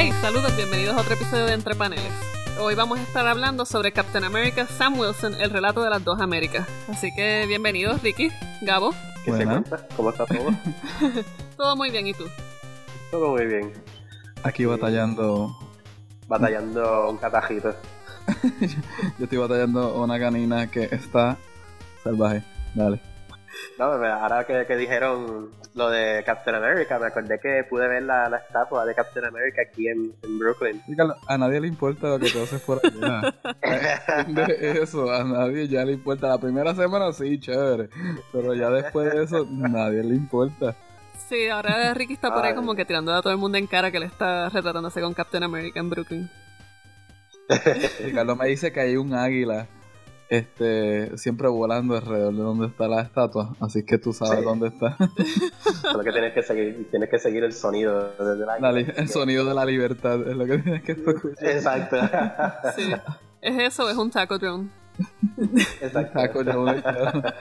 [0.00, 2.12] Hey, saludos, bienvenidos a otro episodio de Entre Paneles.
[2.60, 6.20] Hoy vamos a estar hablando sobre Captain America Sam Wilson, el relato de las dos
[6.20, 6.68] Américas.
[6.88, 8.30] Así que bienvenidos, Ricky,
[8.62, 8.94] Gabo.
[9.24, 9.88] ¿Qué se cuenta?
[9.96, 10.50] ¿Cómo está todo?
[11.56, 12.26] Todo muy bien, ¿y tú?
[13.10, 13.72] todo muy bien.
[14.44, 15.58] Aquí batallando.
[16.28, 17.74] Batallando un catajito.
[19.18, 21.36] Yo estoy batallando una canina que está
[22.04, 22.44] salvaje.
[22.72, 23.00] Dale.
[23.78, 28.02] No, me- ahora que, que dijeron lo de Captain America, me acordé que pude ver
[28.02, 30.82] la, la estatua de Captain America aquí en, en Brooklyn.
[31.28, 33.34] A nadie le importa lo que tú haces por allá.
[34.26, 36.28] De eso, a nadie ya le importa.
[36.28, 37.88] La primera semana sí, chévere.
[38.32, 40.74] Pero ya después de eso, nadie le importa.
[41.28, 42.56] Sí, ahora Ricky está por ahí Ay.
[42.56, 45.42] como que tirando a todo el mundo en cara que le está retratándose con Captain
[45.44, 46.30] America en Brooklyn.
[48.04, 49.66] Ricardo me dice que hay un águila
[50.28, 53.56] este siempre volando alrededor de donde está la estatua.
[53.60, 54.44] Así que tú sabes Sí.
[54.44, 54.96] dónde está.
[55.82, 59.54] Solo que tienes que seguir, tienes que seguir el sonido desde la el sonido de
[59.54, 61.32] la libertad es lo que tienes que escuchar.
[61.40, 61.96] Exacto.
[62.76, 62.92] Sí.
[63.40, 64.68] ¿Es eso es un taco drone?
[65.80, 66.18] Exacto.
[66.20, 67.22] Taco claro.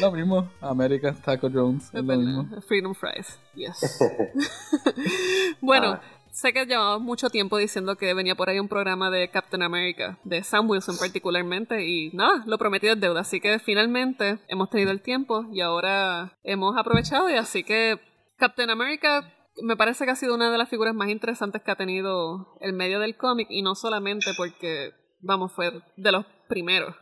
[0.00, 1.86] Lo mismo, American Taco Jones.
[1.92, 2.48] Es lo mismo.
[2.68, 3.36] Freedom Fries.
[3.54, 3.98] Yes.
[5.60, 6.00] bueno, Ah.
[6.40, 10.18] Sé que llevamos mucho tiempo diciendo que venía por ahí un programa de Captain America,
[10.24, 13.20] de Sam Wilson particularmente, y nada, lo prometido es deuda.
[13.22, 18.00] Así que finalmente hemos tenido el tiempo y ahora hemos aprovechado, y así que
[18.36, 19.34] Captain America.
[19.60, 22.74] Me parece que ha sido una de las figuras más interesantes que ha tenido el
[22.74, 26.94] medio del cómic, y no solamente porque, vamos, fue de los primeros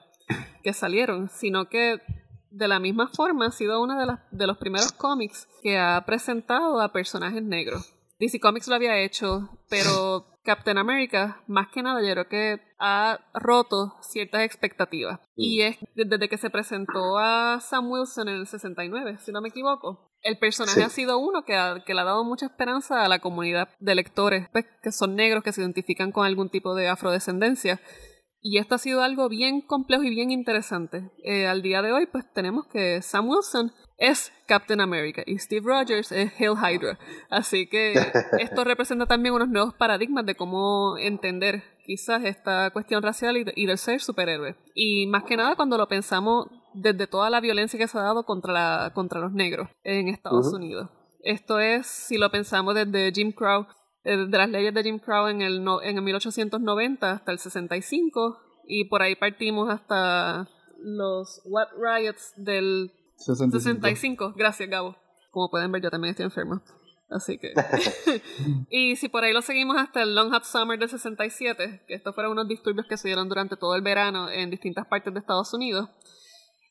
[0.63, 2.01] que salieron, sino que
[2.51, 6.03] de la misma forma ha sido uno de, las- de los primeros cómics que ha
[6.07, 7.93] presentado a personajes negros.
[8.19, 13.19] DC Comics lo había hecho, pero Captain America, más que nada, yo creo que ha
[13.35, 15.19] roto ciertas expectativas.
[15.35, 19.49] Y es desde que se presentó a Sam Wilson en el 69, si no me
[19.49, 20.11] equivoco.
[20.23, 20.83] El personaje Sí.
[20.83, 23.95] ha sido uno que, ha- que le ha dado mucha esperanza a la comunidad de
[23.95, 27.81] lectores pues, que son negros, que se identifican con algún tipo de afrodescendencia.
[28.49, 31.11] Y esto ha sido algo bien complejo y bien interesante.
[31.25, 35.63] Eh, al día de hoy, pues tenemos que Sam Wilson es Captain America y Steve
[35.67, 36.97] Rogers es Hail Hydra.
[37.29, 37.95] Así que
[38.39, 43.53] esto representa también unos nuevos paradigmas de cómo entender quizás esta cuestión racial y, de-
[43.57, 44.55] y del ser superhéroe.
[44.75, 48.25] Y más que nada cuando lo pensamos desde toda la violencia que se ha dado
[48.25, 50.53] contra, la, contra los negros en Estados.
[50.53, 50.89] Unidos.
[51.25, 53.67] Esto es, si lo pensamos desde Jim Crow,
[54.15, 58.39] de las leyes de Jim Crow en el, no- en el 1890 hasta el 65
[58.69, 63.59] y por ahí partimos hasta los What Riots del 65.
[63.59, 64.33] 65.
[64.37, 64.97] Gracias, Gabo.
[65.31, 66.63] Como pueden ver, yo también estoy enfermo.
[67.09, 67.53] Así que.
[68.71, 72.15] y si por ahí lo seguimos hasta el Long Hot Summer del 67, que estos
[72.15, 75.53] fueron unos disturbios que se dieron durante todo el verano en distintas partes de Estados
[75.55, 75.89] Unidos.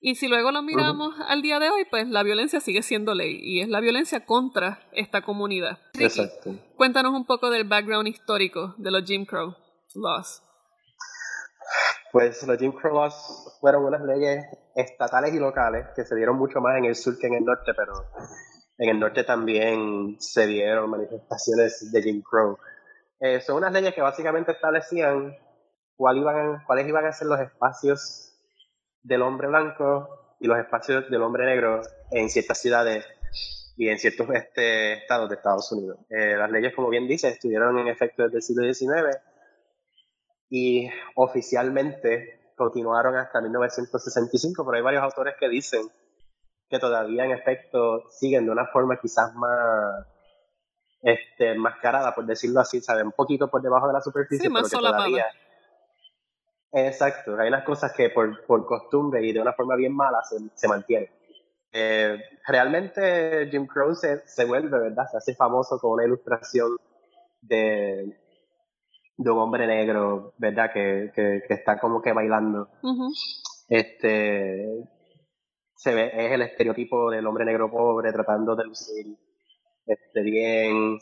[0.08, 3.40] Y si luego lo miramos al día de hoy, pues la violencia sigue siendo ley
[3.42, 5.80] y es la violencia contra esta comunidad.
[5.96, 6.52] Ricky, Exacto.
[6.76, 9.56] cuéntanos un poco del background histórico de los Jim Crow
[9.96, 10.44] laws.
[12.12, 14.46] Pues los Jim Crow Laws fueron unas leyes
[14.76, 17.74] estatales y locales que se dieron mucho más en el sur que en el norte,
[17.76, 17.94] pero
[18.78, 22.60] en el norte también se dieron manifestaciones de Jim Crow.
[23.22, 25.36] Eh, son unas leyes que básicamente establecían
[25.96, 28.25] cuál iban, cuáles iban a ser los espacios
[29.06, 33.06] del hombre blanco y los espacios del hombre negro en ciertas ciudades
[33.78, 36.00] y en ciertos este, estados de Estados Unidos.
[36.10, 39.18] Eh, las leyes, como bien dice, estuvieron en efecto desde el siglo XIX
[40.50, 45.82] y oficialmente continuaron hasta 1965, pero hay varios autores que dicen
[46.68, 50.08] que todavía en efecto siguen de una forma quizás más
[51.02, 53.04] este, mascarada, por decirlo así, ¿sabe?
[53.04, 55.26] un poquito por debajo de la superficie, Sí, más pero que todavía...
[56.78, 60.36] Exacto, hay unas cosas que por, por costumbre y de una forma bien mala se,
[60.54, 61.10] se mantienen.
[61.72, 65.06] Eh, realmente Jim Crow se, se vuelve, ¿verdad?
[65.10, 66.76] Se hace famoso con una ilustración
[67.40, 68.18] de,
[69.18, 70.74] de un hombre negro, ¿verdad?
[70.74, 72.68] Que, que, que está como que bailando.
[73.70, 74.84] Este
[75.76, 79.18] se ve, es el estereotipo del hombre negro pobre tratando de lucir
[79.86, 81.00] este, bien.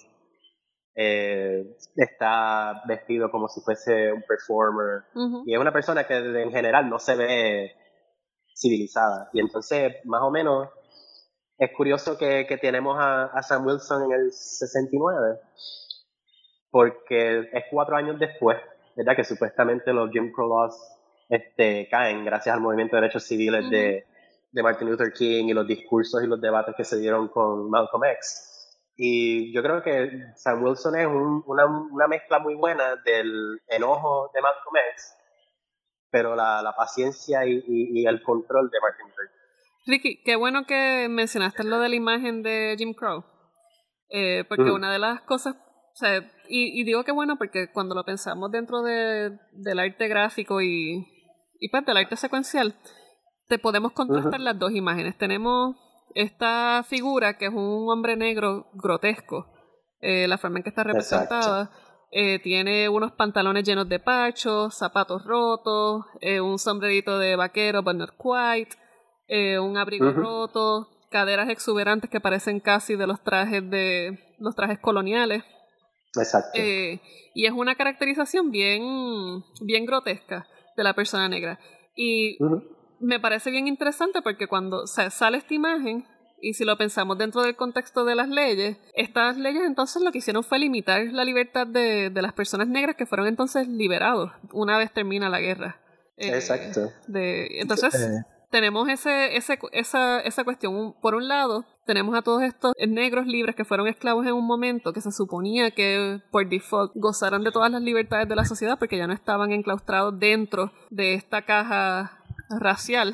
[0.96, 5.04] Eh, está vestido como si fuese un performer.
[5.46, 7.72] Y es una persona que en general no se ve
[8.56, 9.30] civilizada.
[9.34, 10.70] Y entonces, más o menos,
[11.58, 15.40] es curioso que, que tenemos a, a Sam Wilson en el 69,
[16.70, 18.58] porque es cuatro años después,
[18.96, 19.16] ¿verdad?
[19.16, 20.76] Que supuestamente los Jim Crow laws
[21.30, 24.06] este, caen gracias al movimiento de derechos civiles de,
[24.52, 28.04] de Martin Luther King y los discursos y los debates que se dieron con Malcolm
[28.06, 28.53] X.
[28.96, 34.30] Y yo creo que Sam Wilson es un- una, una mezcla muy buena del enojo
[34.34, 35.16] de Malcolm X,
[36.12, 39.30] pero la, la paciencia y, y- y el control de Martin Luther.
[39.88, 43.24] Ricky, qué bueno que mencionaste lo de la imagen de Jim Crow.
[44.10, 44.76] Eh, porque Ujú.
[44.76, 46.20] una de las cosas O sea,
[46.50, 51.06] y, y digo que bueno porque cuando lo pensamos dentro de, del arte gráfico y,
[51.60, 52.76] y pues del arte secuencial,
[53.48, 55.18] te podemos contrastar las dos imágenes.
[55.18, 55.76] Tenemos
[56.16, 59.48] esta figura que es un hombre negro grotesco,
[60.00, 61.72] eh, la forma en que está representada.
[62.12, 67.96] Eh, tiene unos pantalones llenos de pachos, zapatos rotos, eh, un sombrerito de vaquero, but
[67.96, 68.78] not quite,
[69.60, 75.44] un abrigo roto, caderas exuberantes que parecen casi de los trajes de los trajes coloniales.
[76.16, 76.60] Exacto.
[76.60, 80.46] y es una caracterización bien, bien grotesca
[80.78, 81.60] de la persona negra.
[81.96, 82.38] Y
[83.04, 86.06] me parece bien interesante porque cuando sale esta imagen,
[86.42, 90.18] y si lo pensamos dentro del contexto de las leyes, estas leyes entonces lo que
[90.18, 94.78] hicieron fue limitar la libertad de, de las personas negras que fueron entonces liberados una
[94.78, 95.80] vez termina la guerra.
[96.18, 96.92] Eh, Exacto.
[97.08, 98.26] De, entonces, eh.
[98.50, 100.94] tenemos ese, ese, esa, esa cuestión.
[101.02, 104.94] Por un lado, tenemos a todos estos negros libres que fueron esclavos en un momento
[104.94, 108.98] que se suponía que por default gozaran de todas las libertades de la sociedad porque
[108.98, 112.23] ya no estaban enclaustrados dentro de esta caja
[112.60, 113.14] racial.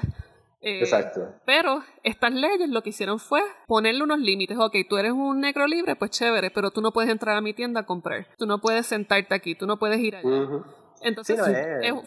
[0.62, 1.36] Eh, Exacto.
[1.46, 4.58] Pero estas leyes lo que hicieron fue ponerle unos límites.
[4.58, 7.54] Ok, tú eres un negro libre, pues chévere, pero tú no puedes entrar a mi
[7.54, 8.28] tienda a comprar.
[8.38, 10.48] Tú no puedes sentarte aquí, tú no puedes ir allá.
[11.02, 11.40] Entonces,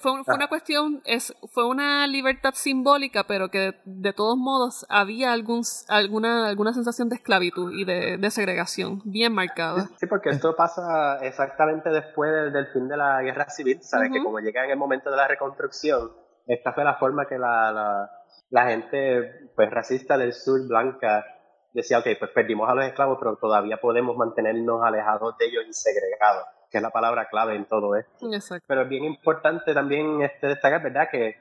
[0.00, 0.48] fue, una ah.
[0.48, 6.72] cuestión, es, fue una libertad simbólica, pero que de, todos modos había algún, alguna, alguna
[6.72, 9.88] sensación de esclavitud y de, segregación bien marcada.
[9.96, 14.10] Sí, porque esto pasa exactamente después del, fin de la guerra civil, ¿sabes?
[14.12, 16.12] Que como llega en el momento de la reconstrucción,
[16.46, 18.10] esta fue la forma que la,
[18.50, 21.24] la, gente pues racista del sur, blanca,
[21.72, 25.72] decía, ok, pues perdimos a los esclavos, pero todavía podemos mantenernos alejados de ellos y
[25.72, 28.28] segregados, que es la palabra clave en todo esto.
[28.66, 31.36] Pero es bien importante también este, destacar, ¿verdad?, que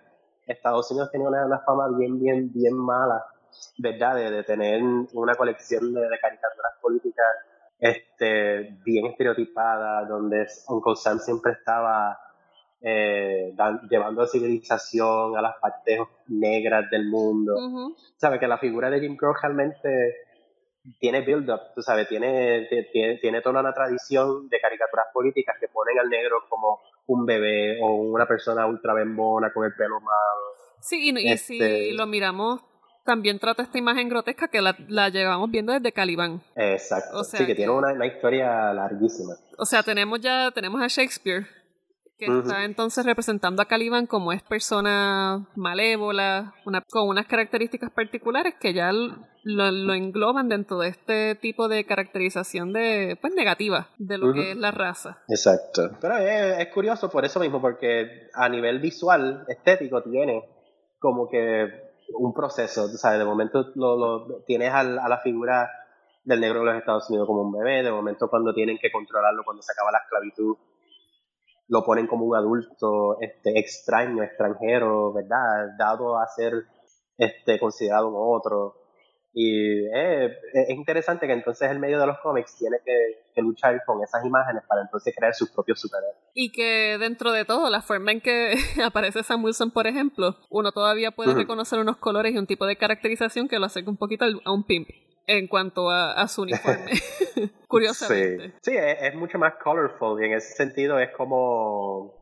[0.48, 3.26] Estados Unidos tenía una, fama bien, bien, bien mala,
[3.78, 4.82] ¿verdad?, de, tener
[5.14, 7.28] una colección de, caricaturas políticas
[7.80, 12.18] este, bien estereotipada, donde Uncle Sam siempre estaba
[12.82, 13.54] eh,
[13.90, 17.56] llevando a civilización a las partes negras del mundo.
[18.18, 20.16] Sabes que la figura de Jim Crow realmente
[21.00, 26.00] tiene build-up, tú sabes, tiene, tiene, tiene toda una tradición de caricaturas políticas que ponen
[26.00, 30.42] al negro como un bebé o una persona ultra bembona con el pelo malo.
[30.80, 32.62] Sí, y, si este lo miramos
[33.06, 36.42] también trata esta imagen grotesca que la, la llevamos viendo desde Calibán.
[36.56, 37.24] Exacto.
[37.24, 39.34] sí, que, tiene una, una, historia larguísima.
[39.58, 41.46] O sea, tenemos ya tenemos a Shakespeare
[42.22, 48.54] que está entonces representando a Caliban como es persona malévola, una, con unas características particulares
[48.60, 54.34] que ya lo, engloban dentro de este tipo de caracterización de pues negativa de lo
[54.34, 55.18] que es la raza.
[55.28, 55.98] Exacto.
[56.00, 60.44] Pero es, curioso por eso mismo, porque a nivel visual, estético, tiene
[61.00, 61.70] como que
[62.14, 63.18] un proceso, ¿sabes?
[63.18, 65.72] De momento lo, lo tienes a, a la figura
[66.24, 69.44] del negro de los Estados Unidos como un bebé, de momento cuando tienen que controlarlo
[69.44, 70.56] cuando se acaba la esclavitud
[71.72, 75.70] lo ponen como un adulto este, extraño, extranjero, ¿verdad?
[75.80, 76.66] Dado a ser
[77.18, 78.76] este, considerado un otro.
[79.34, 80.34] Y es,
[80.68, 84.82] interesante que entonces el medio de los cómics tiene que, luchar con esas imágenes para
[84.82, 86.18] entonces crear sus propios superhéroes.
[86.34, 88.54] Y que dentro de todo, la forma en que
[88.86, 92.76] aparece Sam Wilson, por ejemplo, uno todavía puede reconocer unos colores y un tipo de
[92.76, 94.90] caracterización que lo acerca un poquito a un pimp
[95.38, 96.92] en cuanto a, su uniforme.
[97.68, 98.54] Curiosamente.
[98.62, 102.14] Sí, es, mucho más colorful y en ese sentido es como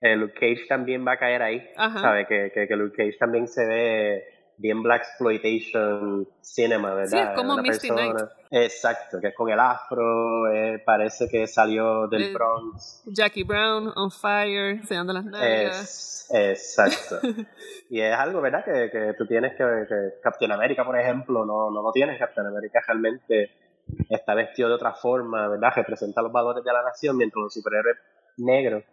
[0.00, 1.62] eh, Luke Cage también va a caer ahí.
[1.76, 2.26] ¿Sabe?
[2.26, 4.24] Que, que, Luke Cage también se ve
[4.60, 7.10] bien black exploitation cinema, ¿verdad?
[7.10, 8.16] Sí, es como Misty Knight.
[8.50, 13.02] Exacto, que es con el afro, eh, parece que salió del Bronx.
[13.06, 16.28] Jackie Brown, On Fire, enseñando las nalgas.
[16.32, 17.20] Exacto.
[17.90, 18.64] y es algo, ¿verdad?
[18.64, 22.18] Que, que tú tienes que, que, Captain América, por ejemplo, no, no lo tienes.
[22.18, 23.50] Captain América realmente
[24.08, 25.72] está vestido de otra forma, ¿verdad?
[25.76, 27.96] Representa los valores de la nación, mientras los superhéroes
[28.36, 28.84] negros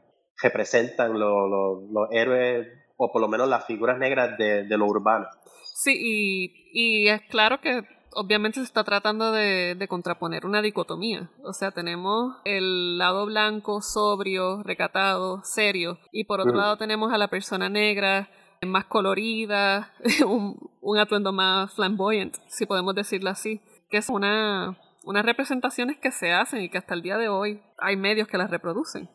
[0.42, 2.68] representan los, los, héroes,
[2.98, 5.28] o por lo menos las figuras negras de, de lo urbano.
[5.64, 7.84] Sí, y, y es claro que
[8.18, 11.30] obviamente se está tratando de, contraponer una dicotomía.
[11.44, 17.18] O sea, tenemos el lado blanco, sobrio, recatado, serio, y por otro lado tenemos a
[17.18, 18.30] la persona negra,
[18.64, 19.94] más colorida,
[20.26, 23.62] un, atuendo más flamboyant, si podemos decirlo así,
[23.92, 27.62] que es una, unas representaciones que se hacen y que hasta el día de hoy
[27.78, 29.10] hay medios que las reproducen.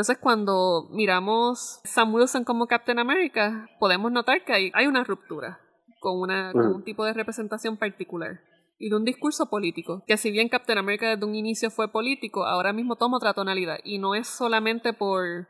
[0.00, 5.60] Entonces, cuando miramos Sam Wilson como Captain America, podemos notar que hay, hay una ruptura
[6.00, 8.40] con, una, un tipo de representación particular
[8.78, 12.46] y de un discurso político, que si bien Captain America desde un inicio fue político,
[12.46, 15.48] ahora mismo toma otra tonalidad y no es solamente por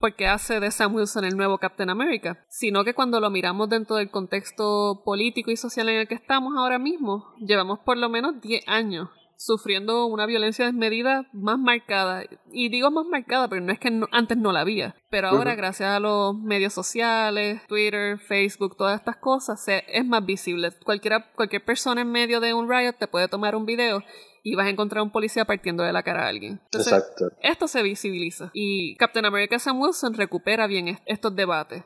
[0.00, 3.94] porque hace de Sam Wilson el nuevo Captain America, sino que cuando lo miramos dentro
[3.94, 8.40] del contexto político y social en el que estamos ahora mismo, llevamos por lo menos
[8.40, 12.24] 10 años sufriendo una violencia desmedida más marcada.
[12.52, 14.94] Y digo más marcada, pero no es que antes no la había.
[15.10, 20.70] Pero ahora, gracias a los medios sociales, Twitter, Facebook, todas estas cosas, es más visible.
[20.84, 24.02] Cualquiera, cualquier persona en medio de un riot te puede tomar un video
[24.44, 26.60] y vas a encontrar a un policía partiendo de la cara a alguien.
[26.72, 27.30] Exacto.
[27.40, 31.82] Esto se visibiliza y Captain America Sam Wilson recupera bien estos debates.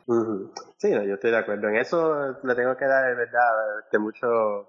[0.77, 1.69] Sí, yo estoy de acuerdo.
[1.69, 3.39] En eso le tengo que dar, de verdad,
[3.89, 4.67] que mucho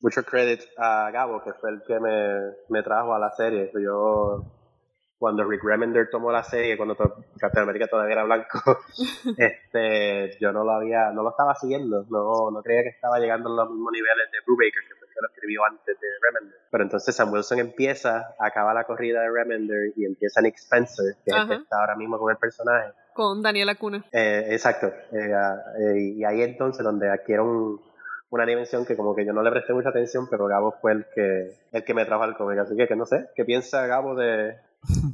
[0.00, 3.70] mucho credit a Gabo, que fue el que me, me trajo a la serie.
[3.74, 4.44] Yo,
[5.18, 6.96] cuando Rick Remender tomó la serie, cuando
[7.38, 8.60] Captain America todavía era blanco,
[9.36, 13.50] este, yo no lo había, no lo estaba siguiendo, no, no creía que estaba llegando
[13.50, 16.58] a los mismos niveles de Brubaker, que fue el que lo escribió antes de Remender.
[16.70, 21.30] Pero entonces Sam Wilson empieza, acaba la corrida de Remender y empieza Nick Spencer, que
[21.30, 22.92] es el que está ahora mismo con el personaje.
[23.14, 24.04] Con Daniela Cuna.
[24.12, 24.88] Eh, exacto.
[24.88, 25.32] Eh,
[25.80, 27.80] eh, y ahí entonces donde adquiere un
[28.30, 31.06] una dimensión que como que yo no le presté mucha atención, pero Gabo fue el
[31.14, 32.58] que, el que me trajo al cómic.
[32.58, 34.56] Así que, que no sé, ¿qué piensa Gabo de,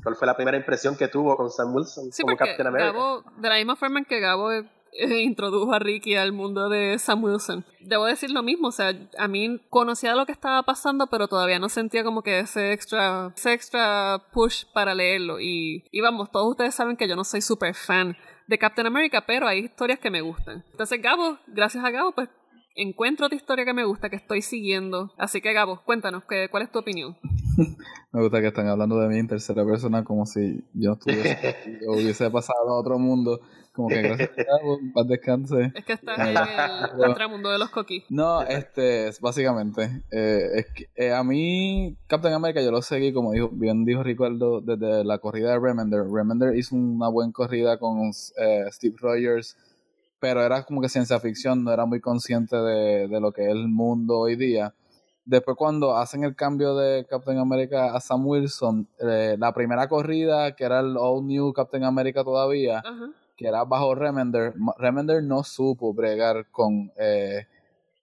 [0.02, 2.92] ¿Cuál fue la primera impresión que tuvo con Sam Wilson como Captain America?
[2.92, 4.64] Gabo, de la misma forma en que Gabo eh,
[5.22, 7.64] introdujo a Ricky al mundo de Sam Wilson.
[7.80, 11.58] Debo decir lo mismo, o sea, a mí conocía lo que estaba pasando, pero todavía
[11.58, 15.40] no sentía como que ese extra, ese extra push para leerlo.
[15.40, 18.16] Y, y vamos, todos ustedes saben que yo no soy súper fan
[18.46, 20.64] de Captain America, pero hay historias que me gustan.
[20.72, 22.28] Entonces Gabo, gracias a Gabo, pues
[22.74, 25.12] encuentro otra historia que me gusta, que estoy siguiendo.
[25.18, 27.16] Así que, Gabo, cuéntanos, ¿cuál es tu opinión?
[28.12, 32.30] me gusta que están hablando de mí en tercera persona como si yo estuviese, hubiese
[32.30, 33.40] pasado a otro mundo.
[33.72, 35.72] Como que gracias a Gabo, paz descanse.
[35.74, 38.04] Es que estás en el mundo de los coquis.
[38.10, 43.14] No, este, es básicamente, eh, es que eh, a mí Captain America yo lo seguí,
[43.14, 46.04] como dijo, bien dijo Ricardo, desde la corrida de Remender.
[46.04, 49.56] Remender hizo una buena corrida con eh, Steve Rogers
[50.22, 53.66] pero era como que ciencia ficción, no era muy consciente de, lo que es el
[53.66, 54.72] mundo hoy día.
[55.24, 60.54] Después cuando hacen el cambio de Captain America a Sam Wilson, eh, la primera corrida,
[60.54, 62.84] que era el All New Captain America todavía,
[63.36, 67.48] que era bajo Remender, Remender no supo bregar con, eh,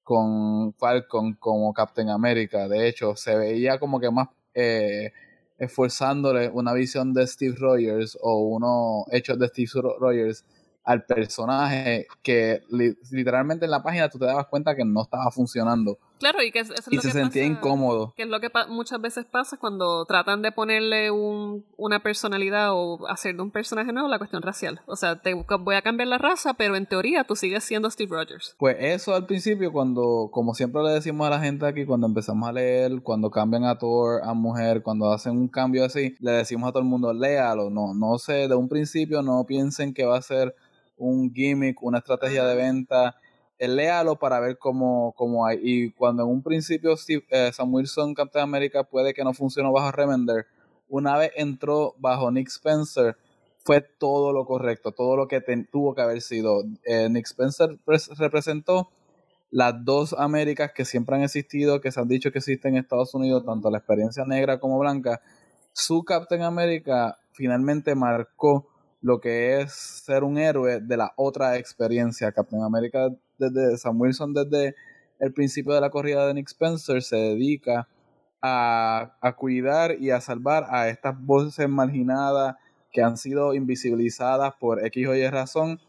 [0.04, 2.68] con Falcon como Captain America.
[2.68, 5.14] De hecho, se veía como que más eh,
[5.58, 10.44] esforzándole una visión de Steve Rogers o unos hechos de Steve Rogers
[10.89, 12.63] al personaje que
[13.12, 16.00] literalmente en la página tú te dabas cuenta que no estaba funcionando.
[16.17, 18.13] Claro, y que es y se sentía incómodo.
[18.17, 23.08] Que es lo que muchas veces pasa cuando tratan de ponerle un, una personalidad o
[23.08, 24.81] hacer de un personaje nuevo la cuestión racial.
[24.88, 28.13] O sea, te voy a cambiar la raza, pero en teoría tú sigues siendo Steve
[28.13, 28.55] Rogers.
[28.58, 32.50] Pues eso al principio, cuando, como siempre le decimos a la gente aquí, cuando empezamos
[32.50, 36.67] a leer, cuando cambian a Thor a mujer, cuando hacen un cambio así, le decimos
[36.67, 37.69] a todo el mundo, léalo.
[37.69, 40.53] No, no sé, de un principio no piensen que va a ser
[41.00, 43.15] un gimmick, una estrategia de venta,
[43.58, 45.60] eh, léalo para ver cómo, cómo hay.
[45.62, 49.72] Y cuando en un principio Steve, eh, Sam Wilson, Captain America, puede que no funcionó
[49.72, 50.46] bajo Remender,
[50.88, 53.18] una vez entró bajo Nick Spencer,
[53.58, 55.41] fue todo lo correcto, todo lo que
[55.72, 56.63] tuvo que haber sido.
[56.86, 57.77] Eh, Nick Spencer
[58.18, 58.89] representó
[59.51, 63.13] las dos Américas que siempre han existido, que se han dicho que existen en Estados
[63.13, 65.22] Unidos, tanto la experiencia negra como blanca.
[65.74, 68.68] Su Captain America finalmente marcó
[69.01, 72.32] lo que es ser un héroe de la otra experiencia.
[72.32, 74.75] Captain America, desde Sam Wilson, desde
[75.20, 77.88] el principio de la corrida de Nick Spencer, se dedica
[78.41, 82.56] a, a cuidar y a salvar a estas voces marginadas
[82.91, 85.79] que han sido invisibilizadas por X o Y razón.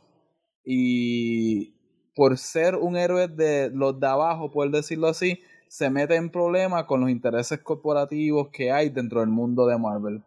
[0.64, 1.74] Y
[2.14, 5.40] por ser un héroe de los de abajo, por decirlo así,
[5.70, 10.24] se mete en problemas con los intereses corporativos que hay dentro del mundo de Marvel.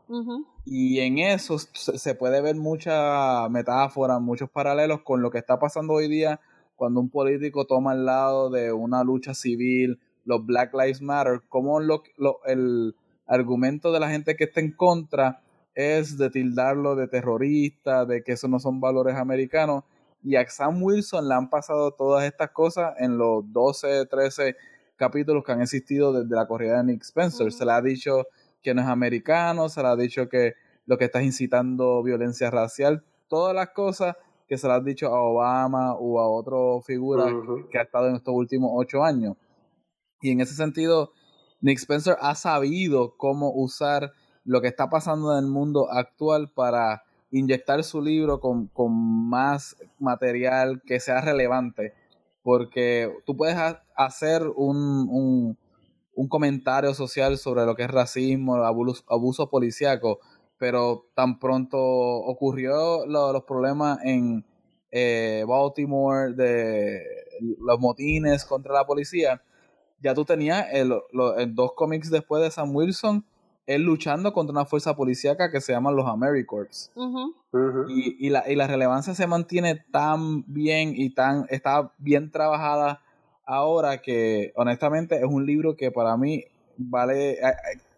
[0.64, 5.96] Y en eso se puede ver mucha metáfora, muchos paralelos con lo que está pasando
[5.96, 6.40] hoy día
[6.78, 11.82] cuando un político toma el lado de una lucha civil, los Black Lives Matter, como
[11.82, 12.04] lo,
[12.46, 12.96] el
[13.28, 15.42] argumento de la gente que está en contra
[15.76, 19.84] es de tildarlo de terrorista, de que eso no son valores americanos.
[20.24, 24.56] Y a Sam Wilson le han pasado todas estas cosas en los 12, 13
[25.04, 27.52] capítulos que han existido desde la corrida de Nick Spencer.
[27.52, 28.24] Se le ha dicho
[28.62, 30.54] que no es americano, se le ha dicho que
[30.86, 34.16] lo que está incitando violencia racial, todas las cosas
[34.48, 36.56] que se le ha dicho a Obama o a otra
[36.86, 37.26] figura
[37.70, 39.36] que ha estado en estos últimos ocho años.
[40.22, 41.12] Y en ese sentido,
[41.60, 44.14] Nick Spencer ha sabido cómo usar
[44.46, 48.94] lo que está pasando en el mundo actual para inyectar su libro con, con
[49.28, 51.94] más material que sea relevante
[52.44, 53.58] porque tú puedes
[53.96, 55.58] hacer un,
[56.16, 60.20] un, comentario social sobre lo que es racismo, abuso, abuso policíaco,
[60.58, 64.46] pero tan pronto ocurrió los problemas en
[64.92, 67.02] eh, Baltimore de
[67.60, 69.42] los motines contra la policía,
[70.02, 70.68] ya tú tenías
[71.50, 73.26] dos cómics después de Sam Wilson,
[73.66, 76.92] él luchando contra una fuerza policíaca que se llaman los AmeriCorps.
[77.90, 83.02] Y, y, la, y la relevancia se mantiene tan bien y tan está bien trabajada
[83.46, 86.46] ahora que honestamente es un libro que para mí
[86.78, 87.38] vale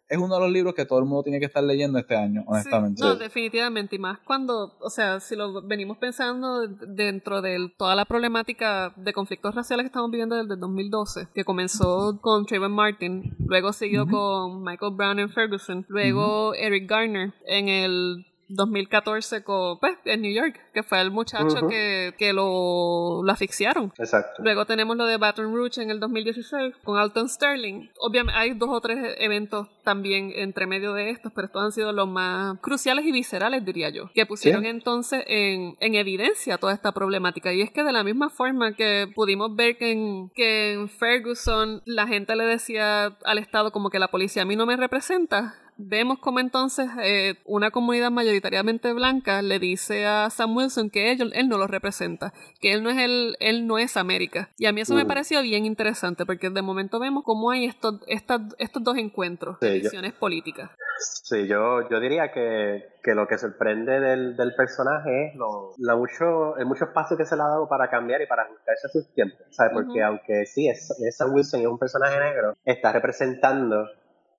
[0.08, 2.44] es uno de los libros que todo el mundo tiene que estar leyendo este año,
[2.48, 3.02] honestamente.
[3.02, 3.96] no, definitivamente.
[3.96, 9.14] Y más cuando, o sea, si lo venimos pensando dentro de toda la problemática de
[9.14, 14.06] conflictos raciales que estamos viviendo desde el 2012, que comenzó con Trayvon Martin, luego siguió
[14.08, 20.34] con Michael Brown en Ferguson, luego Eric Garner en el 2014 con, pues, en New
[20.34, 23.92] York, que fue el muchacho que, que lo, lo, asfixiaron.
[23.98, 24.44] Exacto.
[24.44, 27.90] Luego tenemos lo de Baton Rouge en el 2016 con Alton Sterling.
[28.00, 31.92] Obviamente hay dos o tres eventos también entre medio de estos, pero estos han sido
[31.92, 36.92] los más cruciales y viscerales, diría yo, que pusieron entonces en, en, evidencia toda esta
[36.92, 37.54] problemática.
[37.54, 41.82] Y es que de la misma forma que pudimos ver que en, que en Ferguson
[41.86, 45.56] la gente le decía al Estado como que la policía a mí no me representa,
[45.77, 51.32] vemos como entonces eh, una comunidad mayoritariamente blanca le dice a Sam Wilson que él,
[51.36, 54.50] él no lo representa, que él no es el, él no es América.
[54.58, 55.08] Y a mí eso me mm.
[55.08, 60.13] pareció bien interesante porque de momento vemos cómo hay estos, estos dos encuentros, de visiones
[60.13, 60.72] políticas.
[60.98, 66.55] Sí, yo, yo diría que, que lo que sorprende del, del personaje es lo, mucho,
[66.58, 69.13] el mucho espacio que se le ha dado para cambiar y para ajustarse a sus
[69.13, 69.41] tiempos.
[69.51, 69.74] ¿sabes?
[69.74, 73.89] Porque aunque sí, es, Sam Wilson es un personaje negro, está representando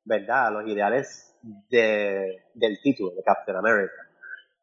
[0.05, 0.53] ¿verdad?
[0.53, 1.26] los ideales
[1.69, 4.09] de, del título de Captain America.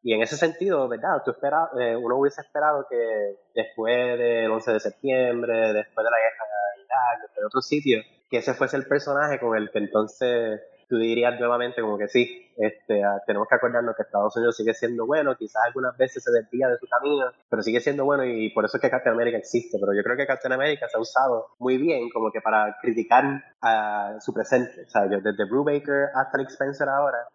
[0.02, 1.22] Y en ese sentido, ¿verdad?
[1.24, 6.18] Tú espera, eh, uno hubiese esperado que después del 11 de septiembre, después de la
[6.18, 6.44] guerra
[6.76, 10.60] de Irak, después de otros sitios, que ese fuese el personaje con el que entonces
[10.94, 14.74] tú dirías nuevamente como que sí, este, ah, tenemos que acordarnos que Estados Unidos sigue
[14.74, 18.50] siendo bueno, quizás algunas veces se desvía de su camino, pero sigue siendo bueno y
[18.50, 19.76] por eso es que Captain America existe.
[19.80, 23.42] Pero yo creo que Captain America se ha usado muy bien como que para criticar
[23.60, 24.84] a su presente.
[24.86, 27.26] O sea, desde Brubaker hasta Nick Spencer ahora,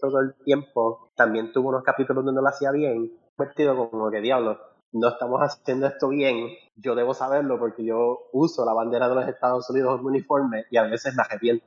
[0.00, 4.60] todo el tiempo también tuvo unos capítulos donde lo hacía bien, convertido como que diablo,
[4.92, 9.26] no estamos haciendo esto bien, yo debo saberlo porque yo uso la bandera de los
[9.26, 11.66] Estados Unidos en uniforme y a veces me arrepiento.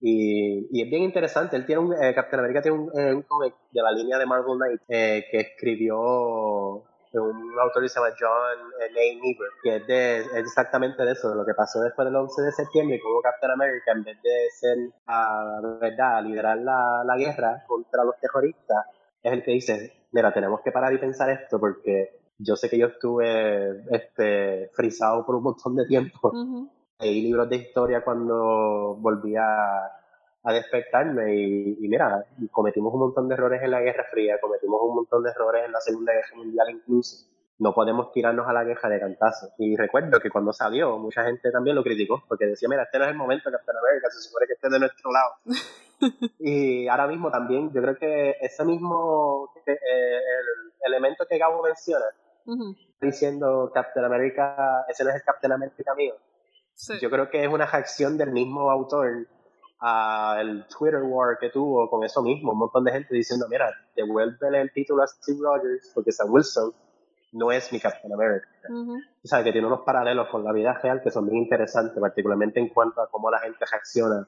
[0.00, 3.22] Y, y, es bien interesante, él tiene un, eh, Captain America tiene un, eh, un,
[3.22, 6.84] cómic de la línea de Marvel Knight eh, que escribió
[7.14, 11.30] un autor que se llama John Nate Niebuhr, que es, de, es exactamente de eso,
[11.30, 14.22] de lo que pasó después del 11 de septiembre, y como Captain America, en vez
[14.22, 18.84] de ser, a, ¿verdad?, liderar la, la guerra contra los terroristas,
[19.22, 22.78] es el que dice, mira, tenemos que parar y pensar esto porque yo sé que
[22.78, 26.32] yo estuve este, frisado por un montón de tiempo.
[27.00, 29.94] Leí libros de historia cuando volví a,
[30.44, 35.22] despertarme y, mira, cometimos un montón de errores en la Guerra Fría, cometimos un montón
[35.22, 37.26] de errores en la Segunda Guerra Mundial incluso.
[37.58, 39.48] No podemos tirarnos a la guerra de cantazo.
[39.58, 43.04] Y recuerdo que cuando salió, mucha gente también lo criticó, porque decía, mira, este no
[43.04, 45.32] es el momento de Captain America, se supone que esté de nuestro lado.
[46.38, 49.76] y ahora mismo también, yo creo que ese mismo eh,
[50.86, 52.06] el elemento que Gabo menciona,
[53.00, 56.14] diciendo Captain America, ese no es el Captain America mío.
[57.00, 59.26] Yo creo que es una reacción del mismo autor
[59.80, 64.60] al Twitter war que tuvo con eso mismo, un montón de gente diciendo, mira, devuélvele
[64.60, 66.72] el título a Steve Rogers porque Sam Wilson
[67.32, 68.48] no es mi Captain America.
[68.70, 72.60] O sea, que tiene unos paralelos con la vida real que son muy interesantes, particularmente
[72.60, 74.26] en cuanto a cómo la gente reacciona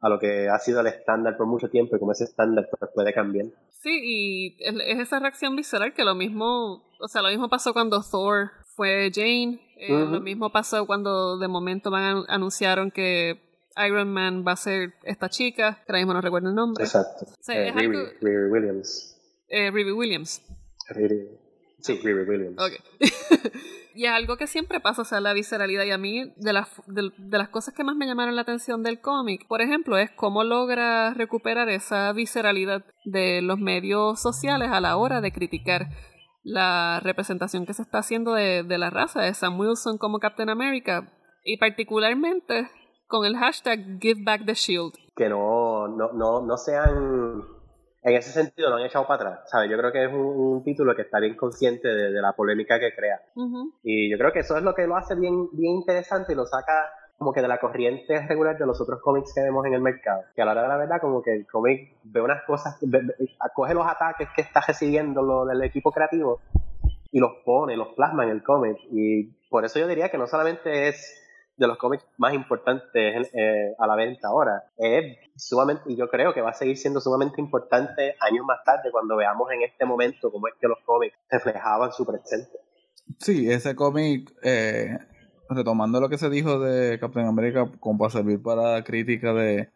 [0.00, 2.90] a lo que ha sido el estándar por mucho tiempo y cómo ese estándar pues,
[2.94, 3.46] puede cambiar.
[3.68, 8.02] Sí, y es esa reacción visceral que lo mismo, o sea, lo mismo pasó cuando
[8.02, 13.38] Thor fue Jane, eh, lo mismo pasó cuando de momento van, anunciaron que
[13.86, 16.82] Iron Man va a ser esta chica, que ahora mismo no recuerdo el nombre.
[16.82, 17.26] Exacto.
[17.48, 19.20] Eh, Riri, Williams.
[19.48, 20.40] Eh, Riri Williams.
[21.80, 22.56] Sí, Riri Williams.
[22.58, 22.72] Ok.
[23.94, 25.84] y es algo que siempre pasa, o sea, la visceralidad.
[25.84, 29.02] Y a mí, de las, de, las cosas que más me llamaron la atención del
[29.02, 34.96] cómic, por ejemplo, es cómo logra recuperar esa visceralidad de los medios sociales a la
[34.96, 35.90] hora de criticar
[36.42, 40.48] la representación que se está haciendo de, de la raza de Sam Wilson como Captain
[40.48, 41.12] America.
[41.44, 42.68] Y particularmente
[43.06, 44.92] con el hashtag Give Back the Shield.
[45.16, 47.44] Que no, no, no, no sean
[48.02, 49.70] en ese sentido lo han echado para atrás, ¿sabes?
[49.70, 53.20] Yo creo que es un, título que está bien consciente de, la polémica que crea.
[53.82, 56.46] Y yo creo que eso es lo que lo hace bien, bien interesante y lo
[56.46, 56.72] saca
[57.20, 60.22] como que de la corriente regular de los otros cómics que vemos en el mercado.
[60.34, 62.78] Que a la hora de la verdad, como que el cómic ve unas cosas,
[63.38, 66.40] acoge los ataques que está recibiendo lo, del equipo creativo
[67.12, 68.78] y los pone, los plasma en el cómic.
[68.90, 71.22] Y por eso yo diría que no solamente es
[71.58, 74.64] de los cómics más importantes eh, a la venta ahora.
[74.78, 78.90] Es sumamente, y yo creo que va a seguir siendo sumamente importante años más tarde
[78.90, 82.60] cuando veamos en este momento cómo es que los cómics reflejaban su presente.
[83.18, 84.96] Sí, ese cómic, eh,
[85.50, 89.70] retomando lo que se dijo de Captain America, como para servir para la crítica de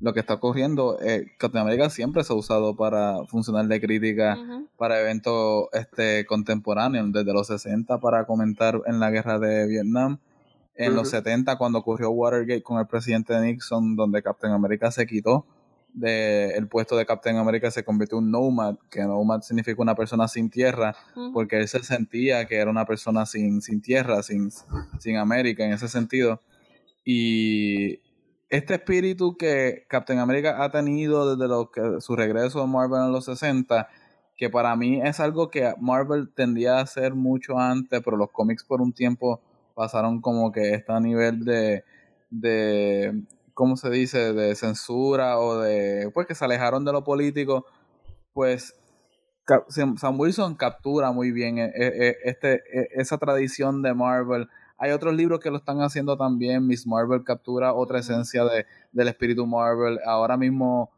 [0.00, 4.36] lo que está ocurriendo, eh, Captain America siempre se ha usado para funcionar de crítica
[4.76, 10.18] para eventos este, contemporáneos, desde los 60 para comentar en la guerra de Vietnam,
[10.74, 15.46] en los 70 cuando ocurrió Watergate con el presidente Nixon, donde Captain America se quitó
[15.94, 20.26] del puesto de Captain America se convirtió en un nomad, que nomad significa una persona
[20.26, 20.94] sin tierra,
[21.32, 24.50] porque él se sentía que era una persona sin, sin tierra, sin,
[24.98, 26.40] sin América en ese sentido.
[27.04, 28.00] Y
[28.50, 33.12] este espíritu que Captain America ha tenido desde lo que, su regreso a Marvel en
[33.12, 33.88] los 60,
[34.36, 38.64] que para mí es algo que Marvel tendía a hacer mucho antes, pero los cómics
[38.64, 39.40] por un tiempo
[39.74, 41.84] pasaron como que está a nivel de,
[42.30, 43.22] de
[43.54, 47.64] ¿cómo se dice?, de censura o de, pues que se alejaron de lo político,
[48.32, 48.74] pues
[49.68, 52.62] Sam Wilson captura muy bien eh, eh, eh, este,
[53.00, 54.48] esa tradición de Marvel.
[54.78, 56.66] Hay otros libros que lo están haciendo también.
[56.66, 59.98] Miss Marvel captura otra esencia de, del espíritu Marvel.
[60.06, 60.90] Ahora mismo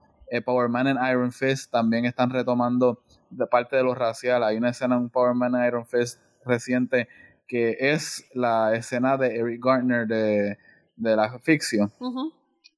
[0.44, 4.42] Power Man and Iron Fist también están retomando de parte de lo racial.
[4.44, 7.08] Hay una escena en Power Man and Iron Fist reciente
[7.46, 10.56] que es la escena de Eric Gartner de,
[10.96, 11.92] la ficción.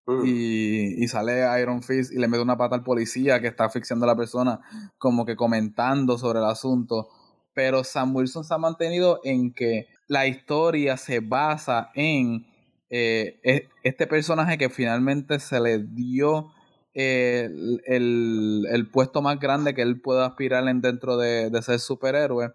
[0.09, 0.25] Mm.
[0.25, 4.07] Y, y, sale Iron Fist y le mete una pata al policía que está asfixiando
[4.07, 4.59] a la persona,
[4.97, 7.11] como que comentando sobre el asunto.
[7.53, 12.47] Pero Sam Wilson se ha mantenido en que la historia se basa en
[12.89, 16.53] eh, e, este personaje que finalmente se le dio
[16.95, 17.51] eh,
[17.85, 22.53] el, puesto más grande que él pueda aspirar en dentro de, ser superhéroe.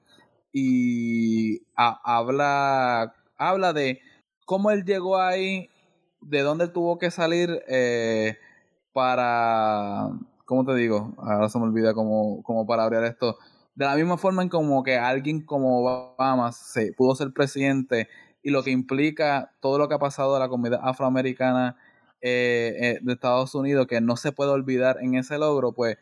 [0.51, 4.01] Y habla, habla de
[4.45, 5.69] cómo él llegó ahí
[6.25, 8.37] de dónde tuvo que salir eh,
[8.93, 10.09] para,
[10.45, 11.13] ¿cómo te digo?
[11.17, 13.37] Ahora se me olvida como, como para abrir esto.
[13.75, 18.07] De la misma forma en como que alguien como Obama se pudo ser presidente
[18.43, 21.77] y lo que implica todo lo que ha pasado a la comunidad afroamericana
[22.21, 25.97] eh, eh, de Estados Unidos, que no se puede olvidar en ese logro, pues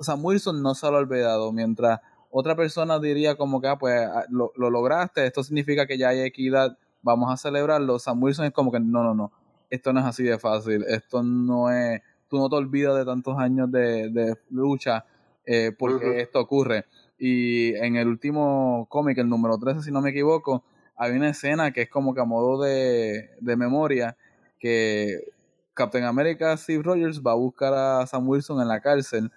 [0.00, 3.94] Sam Wilson no se lo ha olvidado, mientras otra persona diría como que, ah, pues
[3.98, 7.98] ah, lo, lo lograste, esto significa que ya hay equidad, vamos a celebrarlo.
[7.98, 9.32] Sam Wilson es como que, no, no, no,
[9.70, 13.38] esto no es así de fácil, esto no es, tú no te olvidas de tantos
[13.38, 15.04] años de, lucha
[15.44, 16.86] eh, porque esto ocurre.
[17.18, 20.64] Y en el último cómic, el número 13, si no me equivoco,
[20.96, 24.16] hay una escena que es como que a modo de, memoria,
[24.58, 25.32] que
[25.74, 29.30] Captain America Steve Rogers va a buscar a Sam Wilson en la cárcel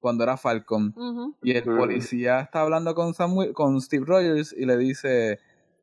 [0.00, 0.94] cuando era Falcon.
[1.42, 3.12] Y el policía está hablando con,
[3.52, 5.38] con Steve Rogers y le dice,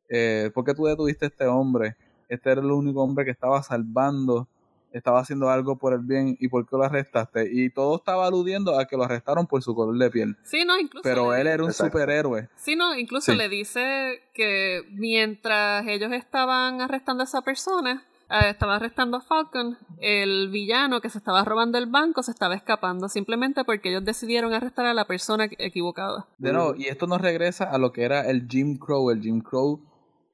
[0.08, 1.96] eh, ¿por qué tú detuviste a este hombre?
[2.30, 4.48] Este era el único hombre que estaba salvando,
[4.92, 7.48] estaba haciendo algo por el bien y por qué lo arrestaste.
[7.52, 10.36] Y todo estaba aludiendo a que lo arrestaron por su color de piel.
[10.44, 11.02] Sí, no, incluso.
[11.02, 12.48] Pero él era un superhéroe.
[12.56, 18.76] Sí, no, incluso le dice que mientras ellos estaban arrestando a esa persona, eh, estaba
[18.76, 23.64] arrestando a Falcon, el villano que se estaba robando el banco se estaba escapando simplemente
[23.64, 26.28] porque ellos decidieron arrestar a la persona equivocada.
[26.38, 29.10] De nuevo, y esto nos regresa a lo que era el Jim Crow.
[29.10, 29.80] El Jim Crow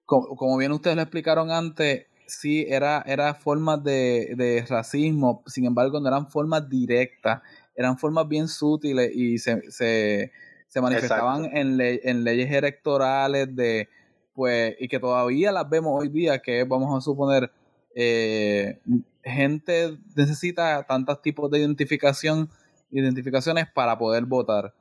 [0.06, 6.08] como, bien ustedes lo explicaron antes, sí, era, era formas de, racismo, sin embargo, no
[6.08, 7.42] eran formas directas,
[7.74, 13.88] eran formas bien sutiles y se, se, manifestaban en, en leyes electorales de,
[14.36, 17.50] pues, y que todavía las vemos hoy día, que vamos a suponer,
[17.94, 18.78] eh,
[19.24, 22.50] gente necesita tantos tipos de identificación,
[22.90, 24.74] identificaciones para poder votar.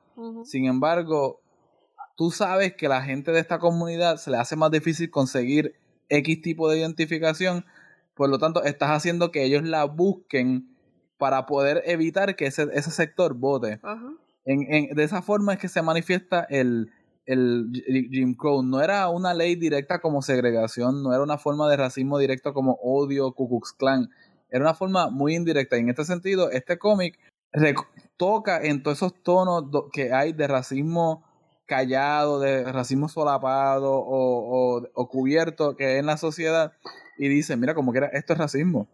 [0.43, 1.41] Sin embargo,
[2.15, 5.75] tú sabes que la gente de esta comunidad se le hace más difícil conseguir
[6.09, 7.65] X tipo de identificación,
[8.13, 10.75] por lo tanto estás haciendo que ellos la busquen
[11.17, 13.79] para poder evitar que ese, ese sector vote.
[14.45, 16.91] En, de esa forma es que se manifiesta el,
[17.25, 17.71] el
[18.11, 18.63] Jim Crow.
[18.63, 22.73] No era una ley directa como segregación, no era una forma de racismo directo como
[22.81, 24.09] odio, Ku Klux Klan.
[24.49, 25.77] Era una forma muy indirecta.
[25.77, 27.17] Y en este sentido, este cómic
[28.17, 31.23] toca en todos esos tonos que hay de racismo
[31.65, 36.73] callado, de racismo solapado o, o, cubierto que hay en la sociedad
[37.17, 38.87] y dice, mira, como quiera, esto es racismo.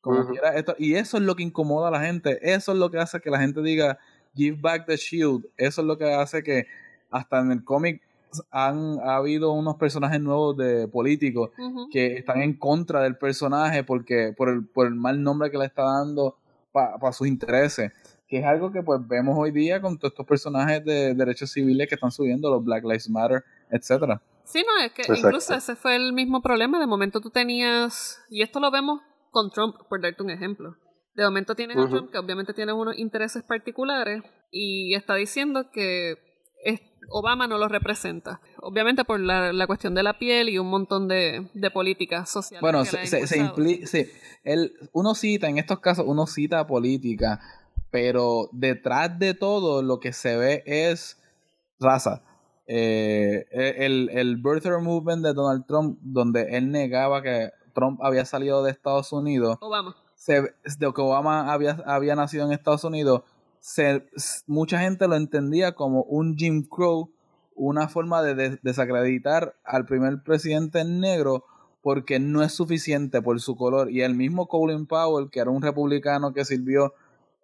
[0.00, 2.90] Como quiera, esto, y eso es lo que incomoda a la gente, eso es lo
[2.90, 3.98] que hace que la gente diga,
[4.34, 6.66] give back the shield, eso es lo que hace que
[7.10, 8.02] hasta en el cómic
[8.50, 11.50] han ha habido unos personajes nuevos de políticos
[11.92, 15.66] que están en contra del personaje porque por el, por el mal nombre que le
[15.66, 16.36] está dando
[16.72, 17.92] para sus intereses
[18.34, 21.88] que es algo que pues vemos hoy día con todos estos personajes de derechos civiles
[21.88, 24.20] que están subiendo, los Black Lives Matter, etcétera.
[24.44, 26.80] Sí, no, es que incluso ese fue el mismo problema.
[26.80, 30.74] De momento tú tenías, y esto lo vemos con Trump, por darte un ejemplo.
[31.14, 36.16] De momento tienes a Trump que obviamente tiene unos intereses particulares y está diciendo que
[37.10, 38.40] Obama no lo representa.
[38.58, 42.62] Obviamente por la, la cuestión de la piel y un montón de, de políticas sociales.
[42.62, 43.64] Bueno, que se, se, se impulsado.
[43.64, 44.10] impli- sí,
[44.42, 47.40] el, uno cita, en estos casos, uno cita política,
[47.94, 51.16] pero detrás de todo lo que se ve es
[51.78, 52.24] raza.
[52.66, 58.64] Eh, el, el birther movement de Donald Trump, donde él negaba que Trump había salido
[58.64, 59.94] de Estados Unidos, Obama.
[60.16, 63.22] se, de que Obama había, había nacido en Estados Unidos,
[63.60, 64.04] se,
[64.48, 67.12] mucha gente lo entendía como un Jim Crow,
[67.54, 71.44] una forma de des- desacreditar al primer presidente negro
[71.80, 73.88] porque no es suficiente por su color.
[73.92, 76.92] Y el mismo Colin Powell, que era un republicano que sirvió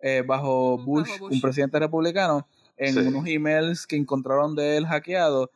[0.02, 3.00] eh, bajo, Bajo Bush, un presidente republicano, en Sí.
[3.00, 5.50] unos emails que encontraron de él hackeado,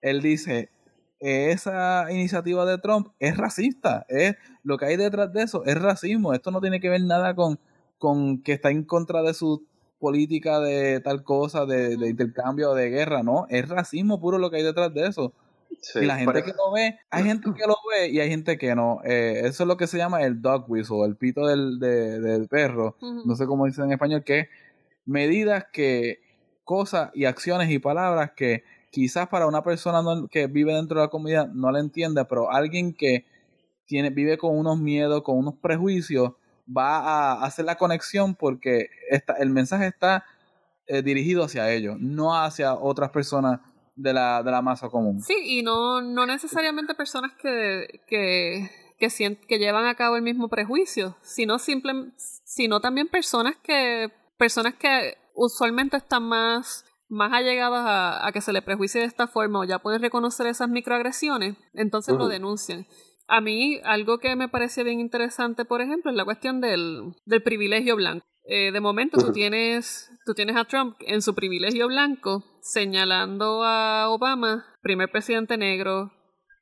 [0.00, 0.70] él dice,
[1.18, 6.32] esa iniciativa de Trump es racista, es lo que hay detrás de eso es racismo,
[6.32, 7.58] esto no tiene que ver nada con,
[7.98, 9.62] con que está en contra de su
[9.98, 14.50] política de tal cosa, de, de intercambio o de guerra, no, es racismo puro lo
[14.50, 15.34] que hay detrás de eso.
[15.82, 18.58] Sí, y la gente que lo ve, hay gente que lo ve y hay gente
[18.58, 19.00] que no.
[19.04, 22.48] Eh, eso es lo que se llama el dog whistle, el pito del, de- del
[22.48, 24.48] perro, no sé cómo dicen en español, que es
[25.06, 26.20] medidas que,
[26.64, 31.06] cosas y acciones y palabras que quizás para una persona no- que vive dentro de
[31.06, 33.24] la comunidad no la entienda, pero alguien que
[33.86, 36.32] tiene, vive con unos miedos, con unos prejuicios,
[36.68, 40.24] va a hacer la conexión porque esta, el mensaje está
[40.86, 43.60] eh, dirigido hacia ellos, no hacia otras personas
[44.02, 45.20] de la, de la masa común.
[45.20, 50.22] Sí, y no, no necesariamente personas que, que, que, sien- que llevan a cabo el
[50.22, 57.84] mismo prejuicio, sino, simple, sino también personas que, personas que usualmente están más, más allegadas
[57.86, 61.56] a, a que se le prejuicie de esta forma o ya pueden reconocer esas microagresiones,
[61.74, 62.86] entonces lo denuncian.
[63.32, 67.42] A mí, algo que me parece bien interesante, por ejemplo, es la cuestión del, del
[67.42, 68.26] privilegio blanco.
[68.44, 74.08] Eh, de momento tú tienes, tú tienes a Trump en su privilegio blanco señalando a
[74.08, 76.10] Obama, primer presidente negro,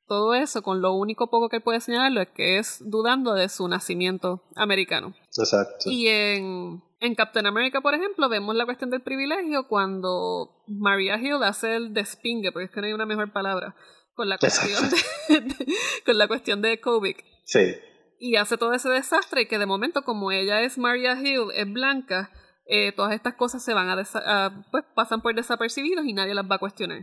[0.09, 3.47] todo eso, con lo único poco que él puede señalarlo es que es dudando de
[3.47, 5.13] su nacimiento americano.
[5.37, 5.89] Exacto.
[5.89, 11.43] Y en, en Captain America, por ejemplo, vemos la cuestión del privilegio cuando Maria Hill
[11.43, 13.75] hace el despingue, porque es que no hay una mejor palabra,
[14.15, 15.65] con la cuestión de,
[16.05, 17.23] con la cuestión de Kovic.
[17.45, 17.75] Sí.
[18.19, 21.71] Y hace todo ese desastre y que de momento, como ella es Maria Hill, es
[21.71, 22.29] blanca,
[22.65, 26.33] eh, todas estas cosas se van a, desa- a- pues pasan por desapercibidos y nadie
[26.35, 26.99] las va a cuestionar.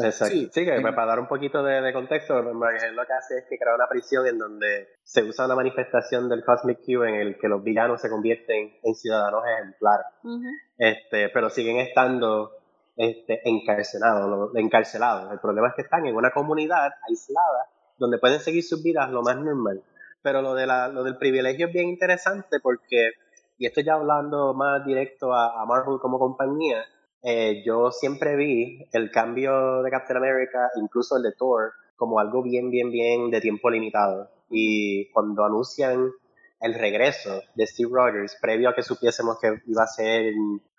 [0.00, 0.32] Exacto.
[0.34, 3.38] Sí, Sí, que en- para dar un poquito de, de contexto, Margaret lo que hace
[3.38, 7.14] es que crea una prisión en donde se usa una manifestación del Cosmic Q en
[7.16, 10.06] el que los villanos se convierten en ciudadanos ejemplares.
[10.78, 12.52] Este, pero siguen estando
[12.96, 15.32] este, encarcelados, encarcelados.
[15.32, 17.66] El problema es que están en una comunidad aislada
[17.98, 19.82] donde pueden seguir sus vidas lo más normal.
[20.22, 23.12] Pero lo, de la, lo del privilegio es bien interesante porque,
[23.56, 26.84] y esto ya hablando más directo a, a Marvel como compañía,
[27.22, 32.42] eh, yo siempre vi el cambio de Captain America, incluso el de Thor, como algo
[32.42, 34.30] bien, bien, bien de tiempo limitado.
[34.50, 36.10] Y cuando anuncian
[36.60, 40.32] el regreso de Steve Rogers, previo a que supiésemos que iba a ser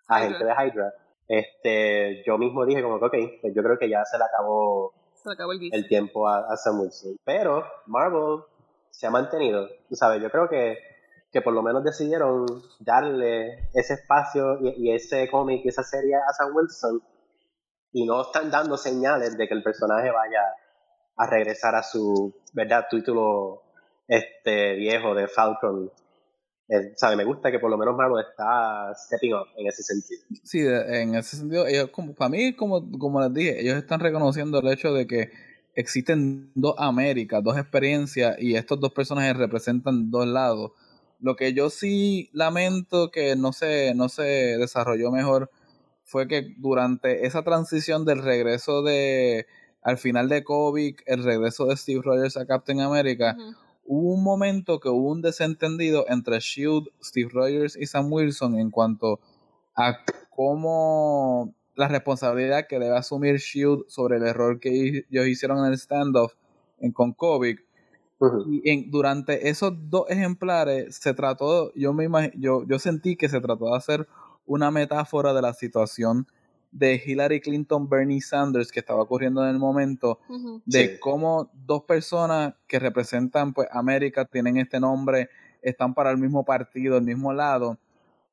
[0.08, 0.94] agente de Hydra,
[1.28, 4.94] este, yo mismo dije como que, ok, pues yo creo que ya se le acabó
[5.14, 7.18] Se acabó el tiempo a, a Sam Wilson.
[7.24, 8.44] Pero Marvel
[9.00, 10.78] se ha mantenido, tú sabes, yo creo que,
[11.32, 12.46] que por lo menos decidieron
[12.82, 17.02] darle ese espacio y, y ese cómic y esa serie a Sam Wilson
[17.94, 20.42] y no están dando señales de que el personaje vaya
[21.16, 23.64] a regresar a su, ¿verdad?, título
[24.06, 25.90] este viejo de Falcon.
[26.68, 27.16] Eh, ¿sabe?
[27.16, 30.22] Me gusta que por lo menos Marvel está stepping up en ese sentido.
[30.44, 34.60] Sí, en ese sentido, ellos, como, para mí, como, como les dije, ellos están reconociendo
[34.60, 35.32] el hecho de que
[35.76, 40.72] existen dos Américas, dos experiencias, y estos dos personajes representan dos lados.
[41.20, 44.24] Lo que yo sí lamento que no se, no se
[44.58, 45.50] desarrolló mejor
[46.04, 49.46] fue que durante esa transición del regreso de,
[49.82, 53.38] al final de COVID, el regreso de Steve Rogers a Captain America,
[53.86, 58.72] hubo un momento que hubo un desentendido entre Shield, Steve Rogers y Sam Wilson en
[58.72, 59.20] cuanto
[59.76, 59.98] a
[60.30, 65.78] cómo la responsabilidad que debe asumir Shield sobre el error que ellos hicieron en el
[65.78, 66.34] standoff
[66.80, 67.66] en con Kovic.
[68.20, 68.52] Ujú.
[68.52, 73.30] Y en, durante esos dos ejemplares se trató, yo me imag- yo, yo sentí que
[73.30, 74.08] se trató de hacer
[74.46, 76.28] una metáfora de la situación
[76.72, 80.20] de Hillary Clinton, Bernie Sanders que estaba ocurriendo en el momento,
[80.66, 81.00] de Sí.
[81.00, 85.30] cómo dos personas que representan pues América tienen este nombre,
[85.62, 87.78] están para el mismo partido, el mismo lado.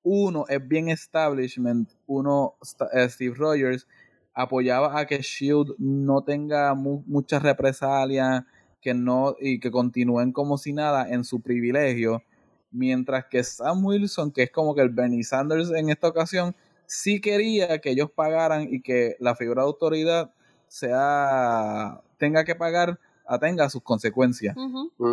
[0.09, 2.55] Uno es bien establishment, uno
[2.93, 3.89] eh, Steve Rogers
[4.35, 8.45] apoyaba a que Shield no tenga mu- muchas represalias,
[8.81, 12.23] que no y que continúen como si nada en su privilegio,
[12.71, 16.55] mientras que Sam Wilson, que es como que el Bernie Sanders en esta ocasión,
[16.87, 20.31] sí quería que ellos pagaran y que la figura de autoridad
[20.69, 24.55] sea tenga que pagar atenga sus consecuencias.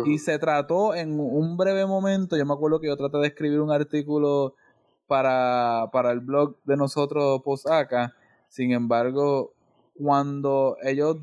[0.06, 3.60] Y se trató en un breve momento, yo me acuerdo que yo traté de escribir
[3.60, 4.54] un artículo
[5.06, 8.14] para, para el blog de nosotros post acá,
[8.48, 9.52] sin embargo,
[9.94, 11.18] cuando ellos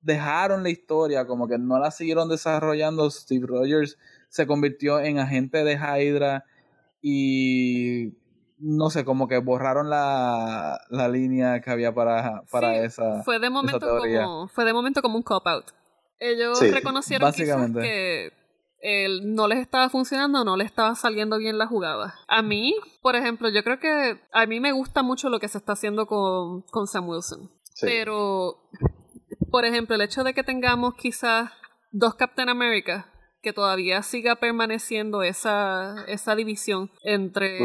[0.00, 5.64] dejaron la historia, como que no la siguieron desarrollando, Steve Rogers se convirtió en agente
[5.64, 6.44] de Hydra
[7.00, 8.12] y
[8.58, 13.22] no sé, como que borraron la, la línea que había para, para esa.
[13.24, 15.66] Fue de momento como, fue de momento como un cop out.
[16.18, 17.32] Ellos reconocieron
[17.74, 18.32] que
[18.82, 22.14] él no les estaba funcionando, no les estaba saliendo bien la jugada.
[22.28, 25.58] A mí, por ejemplo, yo creo que a mí me gusta mucho lo que se
[25.58, 27.50] está haciendo con, con Sam Wilson.
[27.80, 28.68] Pero,
[29.50, 31.50] por ejemplo, el hecho de que tengamos quizás
[31.92, 37.58] dos Captain America, que todavía siga permaneciendo esa, esa división entre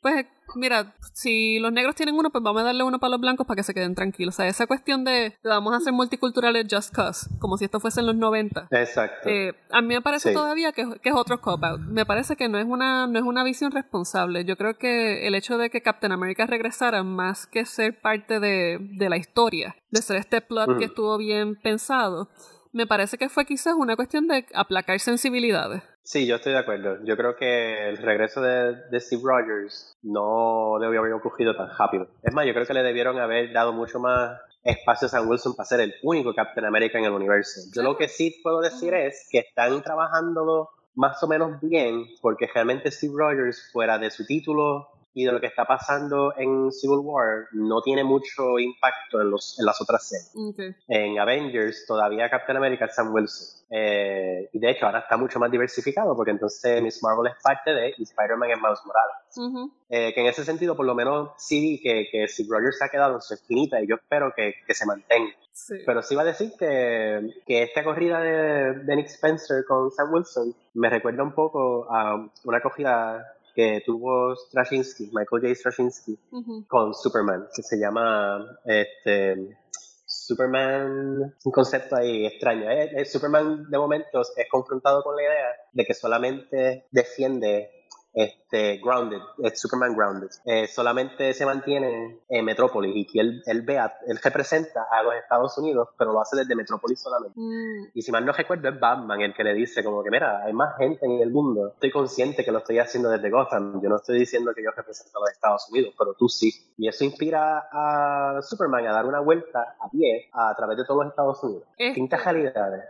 [0.00, 3.46] pues mira, si los negros tienen uno, pues vamos a darle uno para los blancos
[3.46, 4.34] para que se queden tranquilos.
[4.34, 8.00] O sea, esa cuestión de, vamos a hacer multiculturales just cause, como si esto fuese
[8.00, 8.68] en los 90.
[8.70, 9.28] Exacto.
[9.28, 11.80] Eh, a mí me parece todavía que, es otro cop-out.
[11.80, 14.44] Me parece que no es, una, no es una visión responsable.
[14.44, 18.78] Yo creo que el hecho de que Captain America regresara, más que ser parte de,
[18.80, 22.28] de la historia, de ser este plot que estuvo bien pensado,
[22.72, 25.82] me parece que fue quizás una cuestión de aplacar sensibilidades.
[26.04, 26.98] Sí, yo estoy de acuerdo.
[27.04, 32.08] Yo creo que el regreso de, Steve Rogers no debió haber ocurrido tan rápido.
[32.22, 35.56] Es más, yo creo que le debieron haber dado mucho más espacio a Sam Wilson
[35.56, 37.62] para ser el único Captain America en el universo.
[37.74, 42.48] Yo lo que sí puedo decir es que están trabajándolo más o menos bien, porque
[42.52, 46.98] realmente Steve Rogers, fuera de su título y de lo que está pasando en Civil
[47.02, 50.76] War no tiene mucho impacto en, los, en las otras series.
[50.88, 53.64] En Avengers todavía Captain America es Sam Wilson.
[53.70, 57.72] Eh, y de hecho ahora está mucho más diversificado porque entonces Miss Marvel es parte
[57.72, 59.72] de y Spider-Man es Miles Morales.
[59.88, 62.84] Eh, que en ese sentido por lo menos sí vi que, que Steve Rogers se
[62.84, 65.32] ha quedado en su esquinita y yo espero que, que se mantenga.
[65.86, 70.12] Pero sí va a decir que, que esta corrida de, de Nick Spencer con Sam
[70.12, 73.24] Wilson me recuerda un poco a una corrida
[73.54, 75.54] que tuvo Straczynski, Michael J.
[75.54, 76.18] Straczynski,
[76.66, 79.56] con Superman, que se llama este,
[80.06, 82.70] Superman, un concepto ahí extraño.
[82.70, 82.90] ¿eh?
[82.96, 87.83] Eh, Superman de momentos es confrontado con la idea de que solamente defiende
[88.14, 89.20] este, Grounded,
[89.54, 94.86] Superman Grounded, eh, solamente se mantiene en Metrópolis y que él, él vea, él representa
[94.90, 97.38] a los Estados Unidos, pero lo hace desde Metrópolis solamente.
[97.38, 97.90] Mm.
[97.94, 100.52] Y si mal no recuerdo, es Batman el que le dice como que, mira, hay
[100.52, 103.96] más gente en el mundo, estoy consciente que lo estoy haciendo desde Gotham, yo no
[103.96, 106.52] estoy diciendo que yo represento a los Estados Unidos, pero tú sí.
[106.78, 111.04] Y eso inspira a Superman a dar una vuelta a pie a través de todos
[111.04, 111.64] los Estados Unidos.
[111.76, 112.84] Quintas realidades.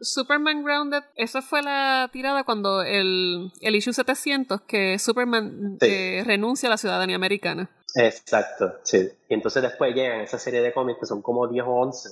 [0.00, 6.68] Superman Grounded, esa fue la tirada cuando el, el issue 700 que Superman eh, renuncia
[6.68, 7.70] a la ciudadanía americana.
[7.94, 9.08] Exacto, sí.
[9.28, 12.08] Y entonces después llegan esa serie de cómics que son como 10 o 11.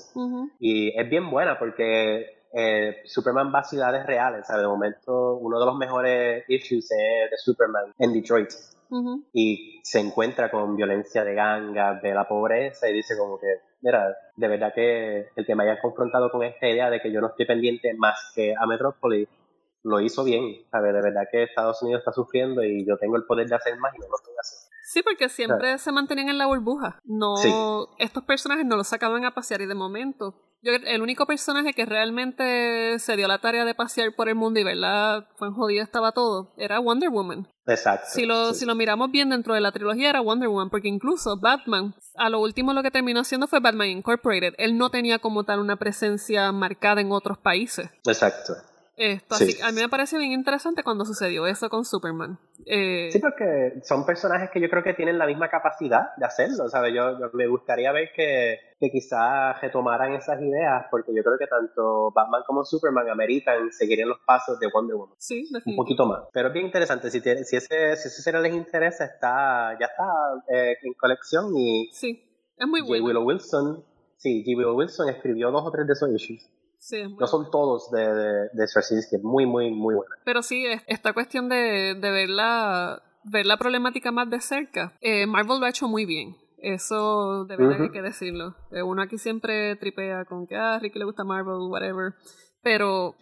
[0.58, 4.46] Y es bien buena porque eh, Superman va a ciudades reales.
[4.46, 4.62] ¿sabes?
[4.62, 8.50] De momento, uno de los mejores issues es de Superman en Detroit.
[9.32, 13.48] Y se encuentra con violencia de gangas, de la pobreza y dice como que,
[13.80, 17.20] mira, de verdad que el que me haya confrontado con esta idea de que yo
[17.20, 19.28] no estoy pendiente más que a Metropolis
[19.86, 20.92] lo hizo bien, ¿sabes?
[20.92, 23.94] De verdad que Estados Unidos está sufriendo y yo tengo el poder de hacer más
[23.94, 24.55] y no lo estoy haciendo.
[24.86, 27.00] Sí, porque siempre se mantenían en la burbuja.
[27.04, 27.34] No,
[27.98, 30.42] estos personajes no los sacaban a pasear y de momento.
[30.62, 34.60] Yo, el único personaje que realmente se dio la tarea de pasear por el mundo
[34.60, 37.48] y verla fue en jodido estaba todo, era Wonder Woman.
[37.66, 38.06] Exacto.
[38.10, 41.36] Si lo, si lo miramos bien dentro de la trilogía era Wonder Woman, porque incluso
[41.40, 44.54] Batman, a lo último lo que terminó haciendo fue Batman Incorporated.
[44.56, 47.90] Él no tenía como tal una presencia marcada en otros países.
[48.06, 48.54] Exacto.
[48.96, 52.38] Esto, así, a mí me parece bien interesante cuando sucedió eso con Superman.
[52.64, 56.70] Eh, sí, porque son personajes que yo creo que tienen la misma capacidad de hacerlo,
[56.70, 56.94] ¿sabes?
[56.94, 62.10] Yo, me gustaría ver que, que quizás retomaran esas ideas, porque yo creo que tanto
[62.14, 65.16] Batman como Superman ameritan seguir en los pasos de Wonder Woman.
[65.18, 66.22] Sí, Un poquito más.
[66.32, 70.06] Pero es bien interesante, si, si, ese, si ese les interesa, está, ya está
[70.48, 71.90] eh, en colección y...
[71.92, 72.24] Sí,
[72.56, 73.04] es muy bueno.
[73.04, 73.84] Willow Wilson,
[74.16, 74.56] sí, J.
[74.56, 76.55] Willow Wilson escribió dos o tres de esos issues
[77.18, 80.14] no son todos de, de, de Straczynski, muy, muy, muy buena.
[80.24, 85.26] Pero sí, esta cuestión de, de ver, la, ver la problemática más de cerca, eh,
[85.26, 86.36] Marvel lo ha hecho muy bien.
[86.58, 88.56] Eso de verdad hay que decirlo.
[88.70, 92.14] Eh, uno aquí siempre tripea con que ah, a Ricky le gusta Marvel, whatever.
[92.62, 93.14] Pero,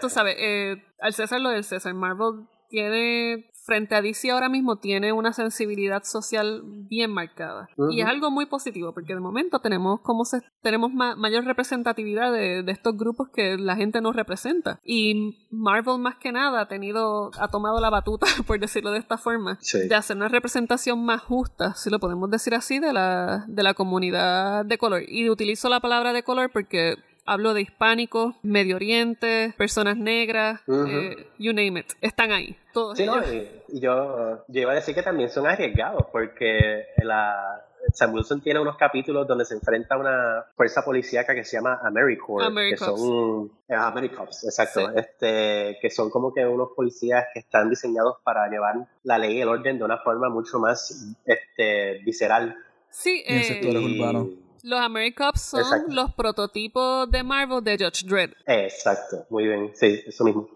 [0.00, 4.76] tú sabes, eh, al César lo del César, Marvel tiene frente a DC ahora mismo
[4.76, 7.68] tiene una sensibilidad social bien marcada.
[7.90, 12.64] Y es algo muy positivo, porque de momento tenemos como se, tenemos mayor representatividad de,
[12.66, 14.80] estos grupos que la gente no representa.
[14.84, 19.16] Y Marvel más que nada ha tenido, ha tomado la batuta, por decirlo de esta
[19.16, 23.62] forma, de hacer una representación más justa, si lo podemos decir así, de la, de
[23.62, 25.02] la comunidad de color.
[25.08, 31.26] Y utilizo la palabra de color porque hablo de hispánicos, Medio Oriente, personas negras, eh,
[31.38, 32.56] you name it, están ahí.
[32.72, 33.22] Todos sí, no,
[33.68, 38.60] y yo, yo iba a decir que también son arriesgados porque la, Sam Wilson tiene
[38.60, 43.52] unos capítulos donde se enfrenta a una fuerza policíaca que se llama AmeriCorps, que son
[43.68, 48.74] eh, AmeriCorps, exacto, este, que son como que unos policías que están diseñados para llevar
[49.02, 52.56] la ley y el orden de una forma mucho más este, visceral.
[52.90, 54.28] Sí, en sectores eh, urbanos
[54.64, 58.32] los AmeriCops son los prototipos de Marvel de Judge Dredd.
[58.46, 60.48] Exacto, muy bien, sí, eso mismo.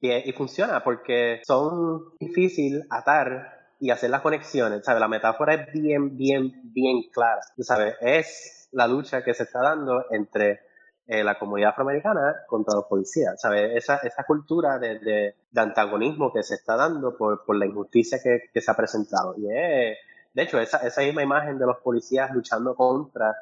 [0.00, 5.00] Y, funciona porque son difícil atar y hacer las conexiones, ¿sabes?
[5.00, 7.96] La metáfora es bien, bien, bien clara, ¿sabes?
[8.00, 10.60] Es la lucha que se está dando entre
[11.06, 13.72] eh, la comunidad afroamericana contra los policías, ¿sabes?
[13.74, 18.50] Esa, esa cultura de, de, antagonismo que se está dando por, por la injusticia que,
[18.52, 19.34] que, se ha presentado.
[19.38, 19.98] Y es,
[20.32, 23.34] de hecho, esa, esa misma imagen de los policías luchando contra,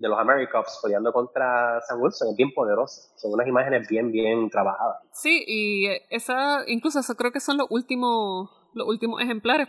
[0.00, 3.12] de los Americops peleando contra Sam Wilson es bien poderosa.
[3.16, 4.98] Son unas imágenes bien, bien trabajadas.
[5.12, 9.68] Sí, y esa, incluso eso creo que son los últimos, los últimos ejemplares,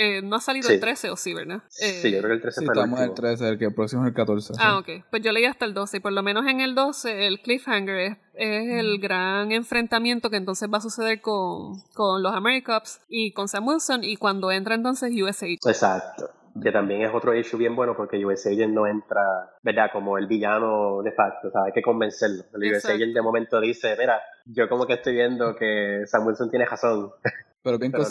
[0.00, 1.60] eh, no ha salido el 13 o sí, ¿verdad?
[1.68, 4.02] sí, yo creo que el 13 sí, estamos en el 13, el que el próximo
[4.02, 4.54] es el 14.
[4.60, 5.04] Ah, ok.
[5.10, 7.98] Pues yo leí hasta el 12 y por lo menos en el 12 el cliffhanger
[7.98, 13.32] es, es el gran enfrentamiento que entonces va a suceder con, con los Americops y
[13.32, 15.48] con Sam Wilson y cuando entra entonces USA.
[15.48, 16.30] Exacto
[16.62, 19.22] que también es otro issue bien bueno porque US Agent no entra,
[19.62, 19.90] ¿verdad?
[19.92, 22.44] Como el villano de facto, o sea, hay que convencerlo.
[22.54, 26.50] El US Agent de momento dice, mira, yo como que estoy viendo que Sam Wilson
[26.50, 27.10] tiene razón.
[27.62, 28.04] Pero bien pero,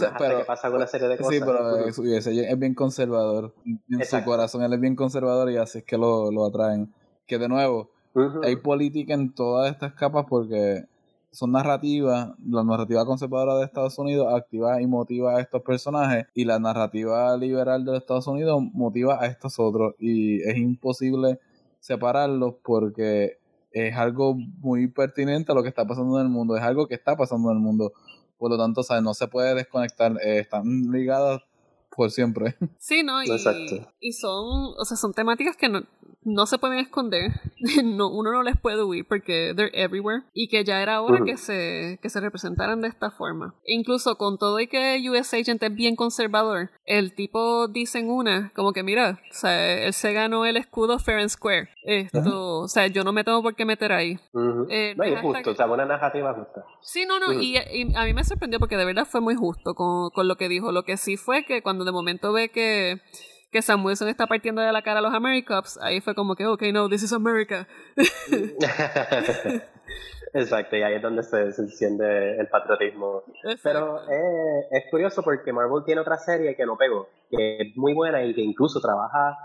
[0.46, 1.34] pasa con una serie de cosas.
[1.34, 3.54] Sí, pero es, bien conservador.
[3.66, 6.94] En su corazón él es bien conservador y así es que lo, lo atraen.
[7.26, 7.90] Que de nuevo,
[8.44, 10.86] hay política en todas estas capas porque
[11.32, 16.46] son narrativas, la narrativa conservadora de Estados Unidos activa y motiva a estos personajes y
[16.46, 21.40] la narrativa liberal de Estados Unidos motiva a estos otros y es imposible
[21.80, 23.38] separarlos porque
[23.72, 26.96] es algo muy pertinente a lo que está pasando en el mundo, es algo que
[26.96, 27.94] está pasando en el mundo
[28.38, 29.04] por lo tanto, ¿sabes?
[29.04, 31.42] no se puede desconectar, eh, están ligadas
[31.98, 32.56] por siempre.
[32.80, 33.22] Sí, ¿no?
[33.22, 33.28] Y,
[34.00, 35.82] y, son, o sea, son temáticas que no,
[36.28, 37.32] no se pueden esconder,
[37.84, 41.38] no, uno no les puede huir porque they're everywhere y que ya era hora que,
[41.38, 43.56] se, que se representaran de esta forma.
[43.66, 48.52] Incluso con todo y que US Agent es bien conservador, el tipo dice en una,
[48.56, 51.70] como que mira, o sea, él se ganó el escudo fair and square.
[51.84, 54.20] Esto, o sea, yo no me tengo por qué meter ahí.
[54.70, 56.66] Eh, no, es justo, o sea, una narrativa justa.
[56.82, 60.10] Sí, no, no, y, a mí me sorprendió porque de verdad fue muy justo con,
[60.10, 60.72] con lo que dijo.
[60.72, 63.02] Lo que sí fue que cuando de momento ve que
[63.52, 66.46] que Sam Wilson está partiendo de la cara a los Americops, ahí fue como que,
[66.46, 67.68] ok, no, this is America.
[70.34, 73.24] Exacto, y ahí es donde se, enciende el patriotismo.
[73.64, 78.24] Pero es curioso porque Marvel tiene otra serie que no pegó, que es muy buena
[78.24, 79.38] y que incluso trabaja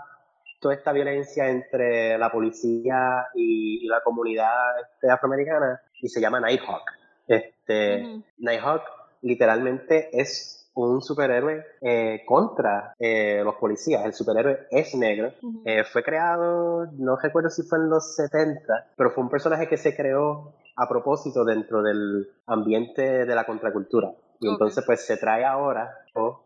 [0.59, 6.83] toda esta violencia entre la policía y, la comunidad este, afroamericana y se llama Nighthawk.
[7.27, 8.83] Este, Nighthawk
[9.21, 14.05] literalmente es un superhéroe eh, contra eh, los policías.
[14.05, 15.33] El superhéroe es negro.
[15.65, 19.77] Eh, fue creado, no recuerdo si fue en los 70, pero fue un personaje que
[19.77, 24.13] se creó a propósito dentro del ambiente de la contracultura.
[24.39, 25.89] Y entonces pues se trae ahora,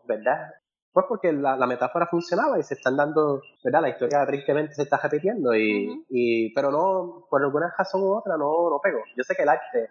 [0.05, 0.53] ¿verdad?
[0.91, 3.81] Pues porque la, metáfora funcionaba y se están dando, ¿verdad?
[3.81, 8.35] La historia tristemente se está repitiendo y, y pero no, por alguna razón u otra
[8.37, 8.99] no, no pegó.
[9.15, 9.89] Yo sé que el arte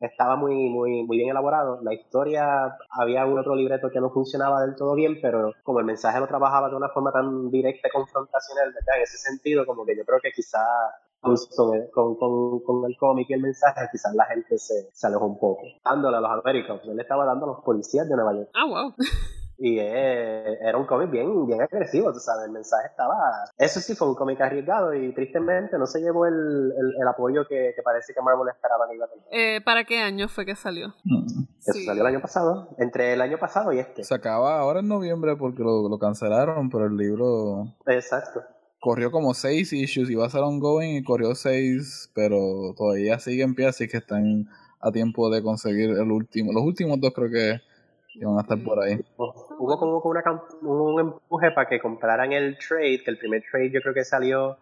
[0.00, 1.80] estaba muy, muy, muy bien elaborado.
[1.82, 5.84] La historia, había un otro libreto que no funcionaba del todo bien, pero como el
[5.84, 8.96] mensaje lo trabajaba de una forma tan directa y confrontacional, ¿verdad?
[8.96, 10.66] En ese sentido, como que yo creo que quizás
[11.20, 11.36] con,
[12.16, 15.62] con, con, el cómic y el mensaje, quizás la gente se, se alejó un poco.
[15.84, 18.50] Dándole a los Américos, él estaba dando a los policías de Nueva York.
[18.54, 18.94] Ah, wow.
[19.62, 23.14] Y era un cómic bien, bien agresivo, tú sabes, el mensaje estaba...
[23.58, 27.74] Eso sí fue un cómic arriesgado y tristemente no se llevó el, el, apoyo que,
[27.76, 29.24] que, parece que Marvel esperaba que iba a tener.
[29.30, 30.94] Eh, ¿Para qué año fue que salió?
[31.58, 34.02] Eso salió el año pasado, entre el año pasado y este.
[34.02, 37.76] Se acaba ahora en noviembre porque lo, lo cancelaron, pero el libro...
[37.86, 38.42] Exacto
[38.80, 43.54] corrió como seis issues, iba a ser ongoing y corrió seis, pero todavía sigue en
[43.54, 44.48] pie, así que están
[44.80, 46.52] a tiempo de conseguir el último.
[46.52, 47.60] Los últimos dos creo que
[48.14, 48.98] y van a estar por ahí.
[49.16, 50.22] Hubo como una,
[50.62, 54.56] un empuje para que compraran el trade, que el primer trade yo creo que salió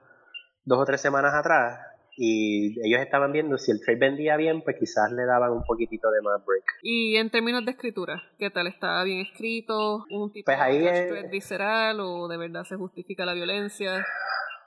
[0.64, 1.80] dos o tres semanas atrás,
[2.20, 6.10] y ellos estaban viendo si el trade vendía bien, pues quizás le daban un poquitito
[6.10, 6.64] de más break.
[6.82, 8.66] Y en términos de escritura, ¿qué tal?
[8.66, 10.04] ¿Está bien escrito?
[10.10, 14.04] ¿Un tipo Pues ahí de es- thread visceral o de verdad se justifica la violencia?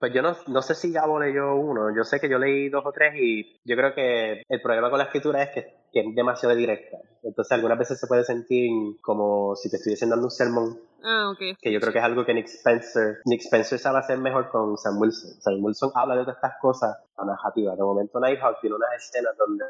[0.02, 2.84] Pues yo no, no sé si Gabo leyó uno, yo sé que yo leí dos
[2.86, 5.62] o tres y yo creo que el problema con la escritura es que,
[5.94, 6.98] que es demasiado directa.
[7.22, 8.72] Entonces algunas veces se puede sentir
[9.02, 11.58] como si te estuviesen dando un sermón, Ah, ok.
[11.62, 14.76] que yo creo que es algo que Nick Spencer, Nick Spencer sabe hacer mejor con
[14.76, 15.40] Sam Wilson.
[15.40, 17.76] Sam Wilson habla de todas estas cosas, la narrativa.
[17.76, 19.66] De momento Nighthawk tiene unas escenas donde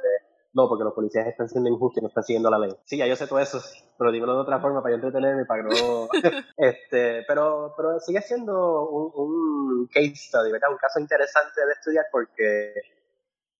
[0.53, 2.71] no, porque los policías están siendo injustos y no están siguiendo la ley.
[2.83, 3.59] Sí, ya yo sé todo eso,
[3.97, 6.07] pero dímelo de otra forma para yo entretenerme, para que no...
[6.57, 10.71] este, pero, pero sigue siendo un, un case study, ¿verdad?
[10.71, 12.73] Un caso interesante de estudiar porque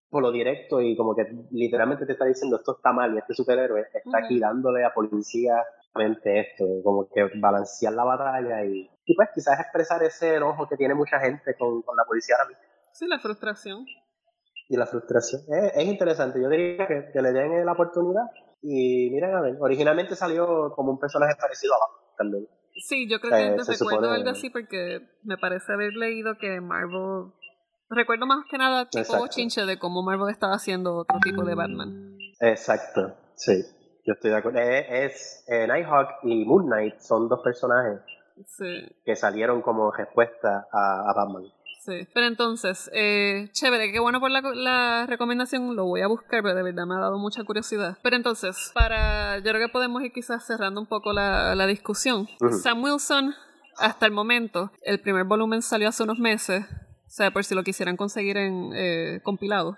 [0.09, 3.33] por lo directo y como que literalmente te está diciendo esto está mal y este
[3.33, 5.63] superhéroe está aquí dándole a policía
[6.23, 10.95] esto, como que balancear la batalla y, y pues quizás expresar ese enojo que tiene
[10.95, 13.85] mucha gente con, con la policía ahora mismo Sí, la frustración.
[14.73, 15.41] Y la frustración.
[15.49, 18.23] Es, es interesante, yo diría que, que le den la oportunidad
[18.61, 22.47] y miren a ver, originalmente salió como un personaje parecido a Batman también.
[22.87, 26.37] Sí, yo creo Eh, que se recuerdo supone- algo así porque me parece haber leído
[26.39, 27.31] que Marvel...
[27.89, 29.21] Recuerdo más que nada tipo Exacto.
[29.23, 32.17] bochinche de cómo Marvel estaba haciendo otro tipo de Batman.
[32.39, 33.65] Exacto, sí,
[34.05, 34.59] yo estoy de acuerdo.
[34.59, 37.99] Es, es eh, Nighthawk y Moon Knight son dos personajes
[38.47, 41.43] Sí, que salieron como respuesta a, a Batman.
[41.85, 42.07] Sí.
[42.13, 46.55] Pero entonces, eh, chévere, qué bueno por la, la recomendación, lo voy a buscar, pero
[46.55, 47.97] de verdad me ha dado mucha curiosidad.
[48.01, 52.27] Pero entonces, para, yo creo que podemos ir quizás cerrando un poco la, la discusión.
[52.61, 53.33] Sam Wilson,
[53.77, 57.63] hasta el momento, el primer volumen salió hace unos meses, o sea, por si lo
[57.63, 59.75] quisieran conseguir en eh, compilado.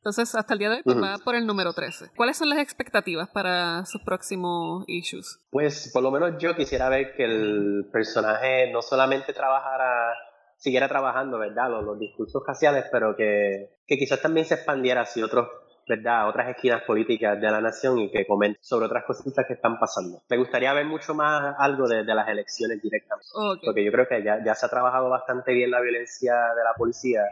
[0.00, 2.12] Entonces, hasta el día de hoy pues, va por el número 13.
[2.16, 5.40] ¿Cuáles son las expectativas para sus próximos issues?
[5.50, 10.14] Pues por lo menos yo quisiera ver que el personaje no solamente trabajara,
[10.60, 11.70] siguiera trabajando, ¿verdad?
[11.70, 15.48] Los, los discursos raciales, pero que, que quizás también se expandiera hacia otros,
[15.88, 16.28] ¿verdad?
[16.28, 20.20] Otras esquinas políticas de la nación y que comente sobre otras cositas que están pasando.
[20.28, 23.26] Me gustaría ver mucho más algo de, de las elecciones directamente.
[23.34, 23.60] Ok.
[23.64, 26.74] Porque yo creo que ya, ya se ha trabajado bastante bien la violencia de la
[26.76, 27.22] policía.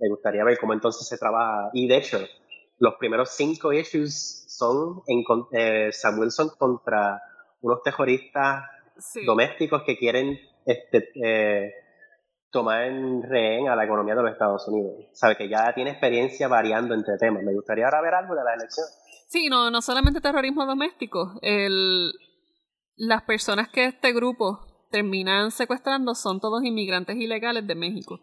[0.00, 1.68] Me gustaría ver cómo entonces se trabaja.
[1.74, 2.18] Y de hecho,
[2.78, 7.20] los primeros cinco issues son en, eh, Sam Wilson contra
[7.60, 8.64] unos terroristas
[8.98, 9.24] Sí.
[9.24, 11.72] domésticos que quieren este, eh,
[12.52, 15.06] tomar en rehén a la economía de los Estados Unidos.
[15.12, 17.42] Sabe que ya tiene experiencia variando entre temas.
[17.42, 18.86] Me gustaría ahora ver algo de la elección.
[19.28, 21.38] Sí, no, no solamente terrorismo doméstico.
[21.40, 22.12] El,
[22.96, 28.20] las personas que este grupo terminan secuestrando son todos inmigrantes ilegales de México.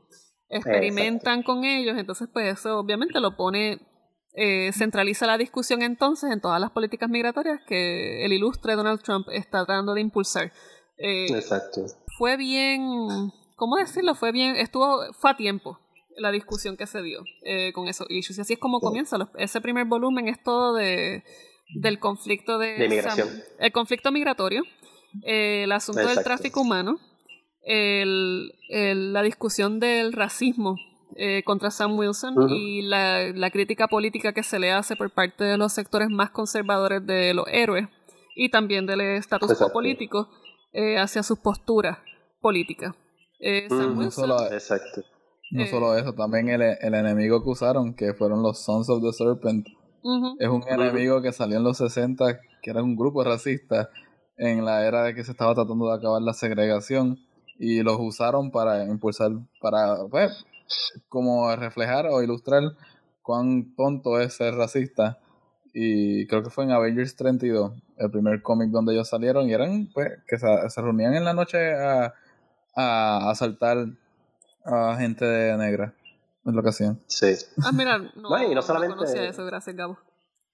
[0.48, 3.80] Experimentan con ellos, entonces pues eso obviamente lo pone,
[4.34, 9.28] eh, centraliza la discusión entonces en todas las políticas migratorias que el ilustre Donald Trump
[9.32, 10.52] está tratando de impulsar.
[10.98, 11.86] Eh, Exacto.
[12.18, 12.82] fue bien,
[13.60, 14.16] ¿cómo decirlo?
[14.16, 15.78] Fue bien, estuvo, fue a tiempo
[16.18, 18.38] la discusión que se dio eh, con esos issues.
[18.40, 19.18] Y así es como comienza.
[19.18, 21.24] Los- ese primer volumen es todo de
[21.76, 23.28] del conflicto de, De inmigración.
[23.30, 24.64] Sam- el conflicto migratorio,
[25.24, 26.98] eh, el asunto del tráfico humano,
[27.64, 30.78] el, el- la discusión del racismo
[31.16, 35.44] eh, contra Sam Wilson y la, la crítica política que se le hace por parte
[35.44, 37.88] de los sectores más conservadores de los héroes
[38.36, 39.74] y también del status quo Exacto.
[39.74, 40.30] político
[40.74, 41.98] eh, hacia sus posturas
[42.42, 42.96] políticas.
[43.40, 44.00] Eh, Sam Ujú.
[44.02, 45.02] Wilson, No solo, Exacto.
[45.52, 45.68] no Eh.
[45.68, 49.68] solo eso, también el, el enemigo que usaron, que fueron los Sons of the Serpent,
[50.40, 53.90] es un enemigo que salió en los 60, que era un grupo racista
[54.38, 57.18] en la era de que se estaba tratando de acabar la segregación
[57.58, 60.46] y los usaron para impulsar, para, pues,
[61.10, 62.64] como reflejar o ilustrar
[63.22, 65.20] cuán tonto es ser racista.
[65.74, 69.90] Y creo que fue en Avengers 32, el primer cómic donde ellos salieron y eran,
[69.94, 72.14] pues, que se, se reunían en la noche a,
[72.76, 73.78] a asaltar
[74.66, 75.26] a gente
[75.58, 75.94] negra.
[76.46, 77.00] Es lo que hacían.
[77.08, 77.36] Sí.
[77.64, 79.98] Ah, mira, no, y no solamente- conocía eso, gracias Gabo.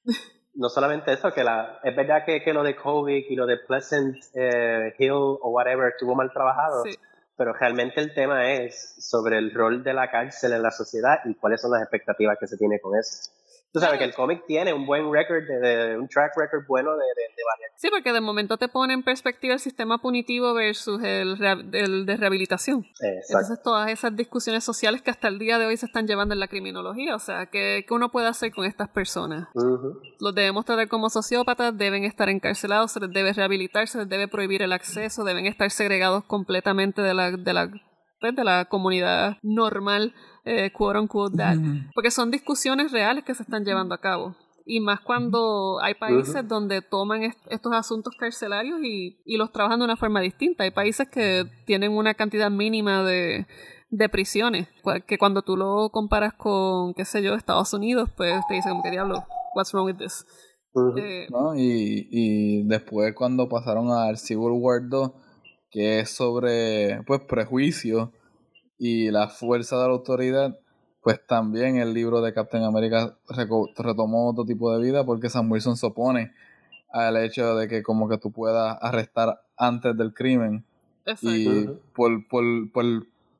[0.55, 3.57] no solamente eso, que la, es verdad que, que lo de COVID y lo de
[3.57, 6.95] Pleasant eh, Hill o whatever estuvo mal trabajado, Sí.
[7.37, 11.35] pero realmente el tema es sobre el rol de la cárcel en la sociedad y
[11.35, 13.31] cuáles son las expectativas que se tiene con eso.
[13.73, 16.91] Tú sabes que el cómic tiene un buen record, de, de- un track record bueno
[16.91, 17.71] de, de, de varias.
[17.75, 21.37] Sí, porque de momento te pone en perspectiva el sistema punitivo versus el,
[21.73, 22.85] el de rehabilitación.
[22.85, 23.09] Exacto.
[23.29, 26.39] Entonces todas esas discusiones sociales que hasta el día de hoy se están llevando en
[26.39, 29.49] la criminología, o sea, ¿qué, qué uno puede hacer con estas personas?
[30.19, 34.29] Los debemos tratar como sociópatas, deben estar encarcelados, se les debe rehabilitar, se les debe
[34.29, 37.69] prohibir el acceso, deben estar segregados completamente de la, de la,
[38.31, 40.13] pues, de la comunidad normal,
[40.45, 41.57] eh, quote unquote that.
[41.93, 44.35] Porque son discusiones reales que se están llevando a cabo.
[44.67, 49.79] Y más cuando hay países donde toman est- estos asuntos carcelarios y, y los trabajan
[49.79, 50.63] de una forma distinta.
[50.63, 53.45] Hay países que tienen una cantidad mínima de,
[53.91, 54.67] de prisiones,
[55.07, 58.81] que cuando tú lo comparas con, qué sé yo, Estados Unidos, pues te dice como
[58.81, 59.23] que diablo,
[59.55, 60.25] what's wrong with this?
[60.97, 65.11] Eh, y, y después cuando pasaron al Civil War 2,
[65.69, 68.11] que es sobre pues prejuicio
[68.77, 70.59] y la fuerza de la autoridad,
[71.01, 73.17] pues también el libro de Captain America
[73.77, 76.33] retomó otro tipo de vida porque Sam Wilson se opone
[76.91, 80.65] al hecho de que como que tú puedas arrestar antes del crimen.
[81.21, 82.85] Y por, por, por,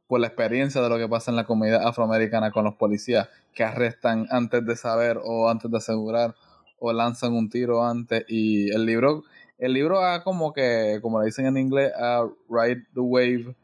[0.08, 3.64] por, la experiencia de lo que pasa en la comunidad afroamericana con los policías que
[3.64, 6.36] arrestan antes de saber o antes de asegurar
[6.78, 8.24] o lanzan un tiro antes.
[8.28, 9.24] Y el libro
[9.58, 13.56] el libro ha como que como le dicen en inglés a ride the wave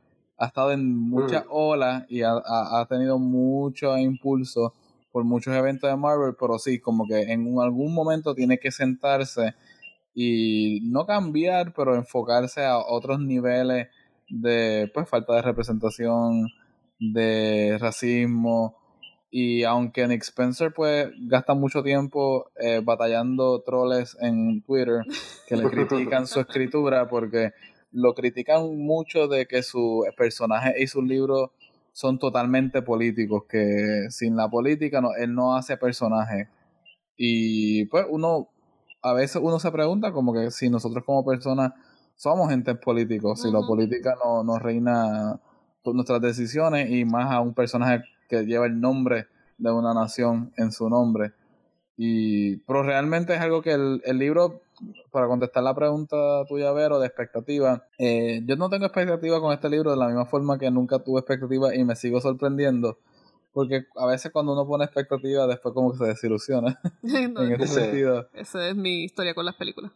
[0.42, 1.50] ha estado en muchas mm.
[1.50, 4.74] olas y ha, ha, tenido mucho impulso
[5.12, 9.54] por muchos eventos de Marvel pero sí como que en algún momento tiene que sentarse
[10.14, 13.88] y no cambiar, pero enfocarse a otros niveles
[14.30, 16.48] de pues falta de representación,
[17.00, 18.78] de racismo.
[19.30, 25.04] Y aunque Nick Spencer pues gasta mucho tiempo eh, batallando troles en Twitter
[25.48, 27.54] que le critican su escritura porque
[27.92, 31.52] lo critican mucho de que su personaje y sus libros
[31.94, 36.48] son totalmente políticos, que sin la política no, él no hace personaje.
[37.18, 38.50] Y pues uno
[39.02, 41.74] a veces uno se pregunta como que si nosotros como personas
[42.16, 45.40] somos entes políticos, si la política no, nos reina
[45.84, 49.28] nuestras decisiones y más a un personaje que lleva el nombre
[49.58, 51.34] de una nación en su nombre.
[51.98, 54.62] Y, pero realmente es algo que el, el libro,
[55.12, 59.70] para contestar la pregunta tuya, Vero, de expectativa, eh, yo no tengo expectativa con este
[59.70, 62.98] libro de la misma forma que nunca tuve expectativa y me sigo sorprendiendo.
[63.54, 66.80] Porque a veces cuando uno pone expectativa, después como que se desilusiona.
[67.04, 68.28] en ese sentido.
[68.34, 69.92] Esa es mi historia con las películas.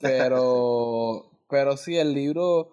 [0.00, 2.70] pero, pero sí, el libro,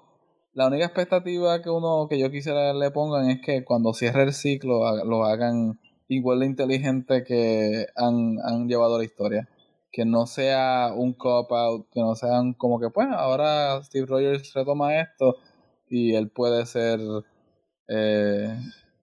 [0.54, 4.34] la única expectativa que uno, que yo quisiera le pongan es que cuando cierre el
[4.34, 9.48] ciclo lo hagan igual de inteligente que han, han llevado la historia.
[9.92, 15.00] Que no sea un cop-out, que no sean como que, pues, ahora Steve Rogers retoma
[15.00, 15.36] esto
[15.90, 17.00] y él puede ser...
[17.88, 18.60] Eh,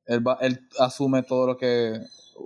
[0.07, 2.01] él, él asume todo lo que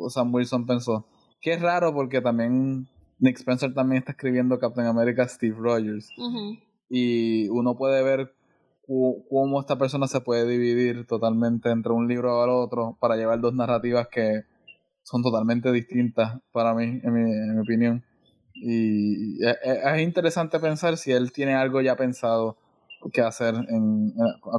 [0.08, 1.06] Sam Wilson pensó.
[1.40, 6.08] Que es raro porque también Nick Spencer también está escribiendo Captain America Steve Rogers.
[6.88, 8.32] Y uno puede ver
[8.86, 13.54] cómo esta persona se puede dividir totalmente entre un libro al otro para llevar dos
[13.54, 14.44] narrativas que
[15.02, 18.04] son totalmente distintas para mí, en mi, en mi opinión.
[18.60, 22.56] Y es interesante pensar si él tiene algo ya pensado
[23.12, 24.12] qué hacer en,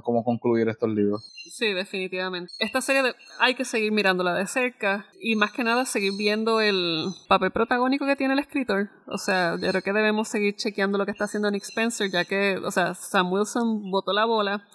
[0.03, 1.31] cómo concluir estos libros.
[1.51, 2.51] Sí, definitivamente.
[2.59, 7.09] Esta serie hay que seguir mirándola de cerca y más que nada seguir viendo el
[7.27, 8.89] papel protagónico que tiene el escritor.
[9.07, 12.25] O sea, yo creo que debemos seguir chequeando lo que está haciendo Nick Spencer, ya
[12.25, 14.65] que, o sea, Sam Wilson botó la bola.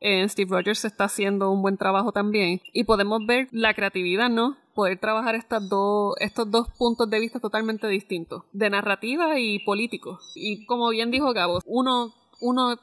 [0.00, 4.58] Eh, Steve Rogers está haciendo un buen trabajo también y podemos ver la creatividad, ¿no?
[4.74, 10.18] Poder trabajar estas dos, estos dos puntos de vista totalmente distintos, de narrativa y político.
[10.34, 12.76] Y como bien dijo Gabo, uno, uno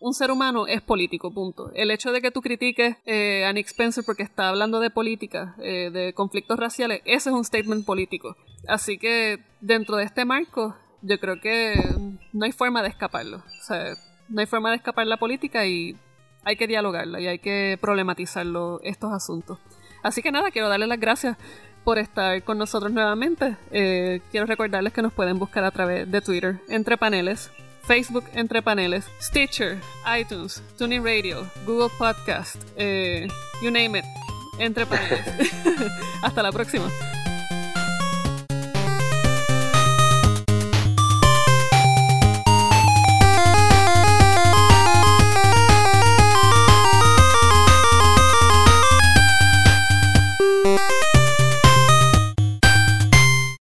[0.00, 1.72] un ser humano es político, punto.
[1.74, 5.56] El hecho de que tú critiques eh, a Nick Spencer porque está hablando de política,
[5.58, 8.36] eh, de conflictos raciales, ese es un statement político.
[8.68, 11.74] Así que dentro de este marco, yo creo que
[12.32, 13.38] no hay forma de escaparlo.
[13.38, 13.94] O sea,
[14.28, 15.96] no hay forma de escapar la política y
[16.44, 19.58] hay que dialogarla y hay que problematizarlo estos asuntos.
[20.08, 21.36] Así que nada, quiero darle las gracias
[21.84, 23.58] por estar con nosotros nuevamente.
[23.70, 27.50] Eh, quiero recordarles que nos pueden buscar a través de Twitter, entre paneles,
[27.86, 29.78] Facebook Entre Paneles, Stitcher,
[30.18, 33.28] iTunes, TuneIn Radio, Google Podcast, eh,
[33.62, 34.04] you name it,
[34.58, 35.26] Entre Paneles.
[36.22, 36.90] Hasta la próxima.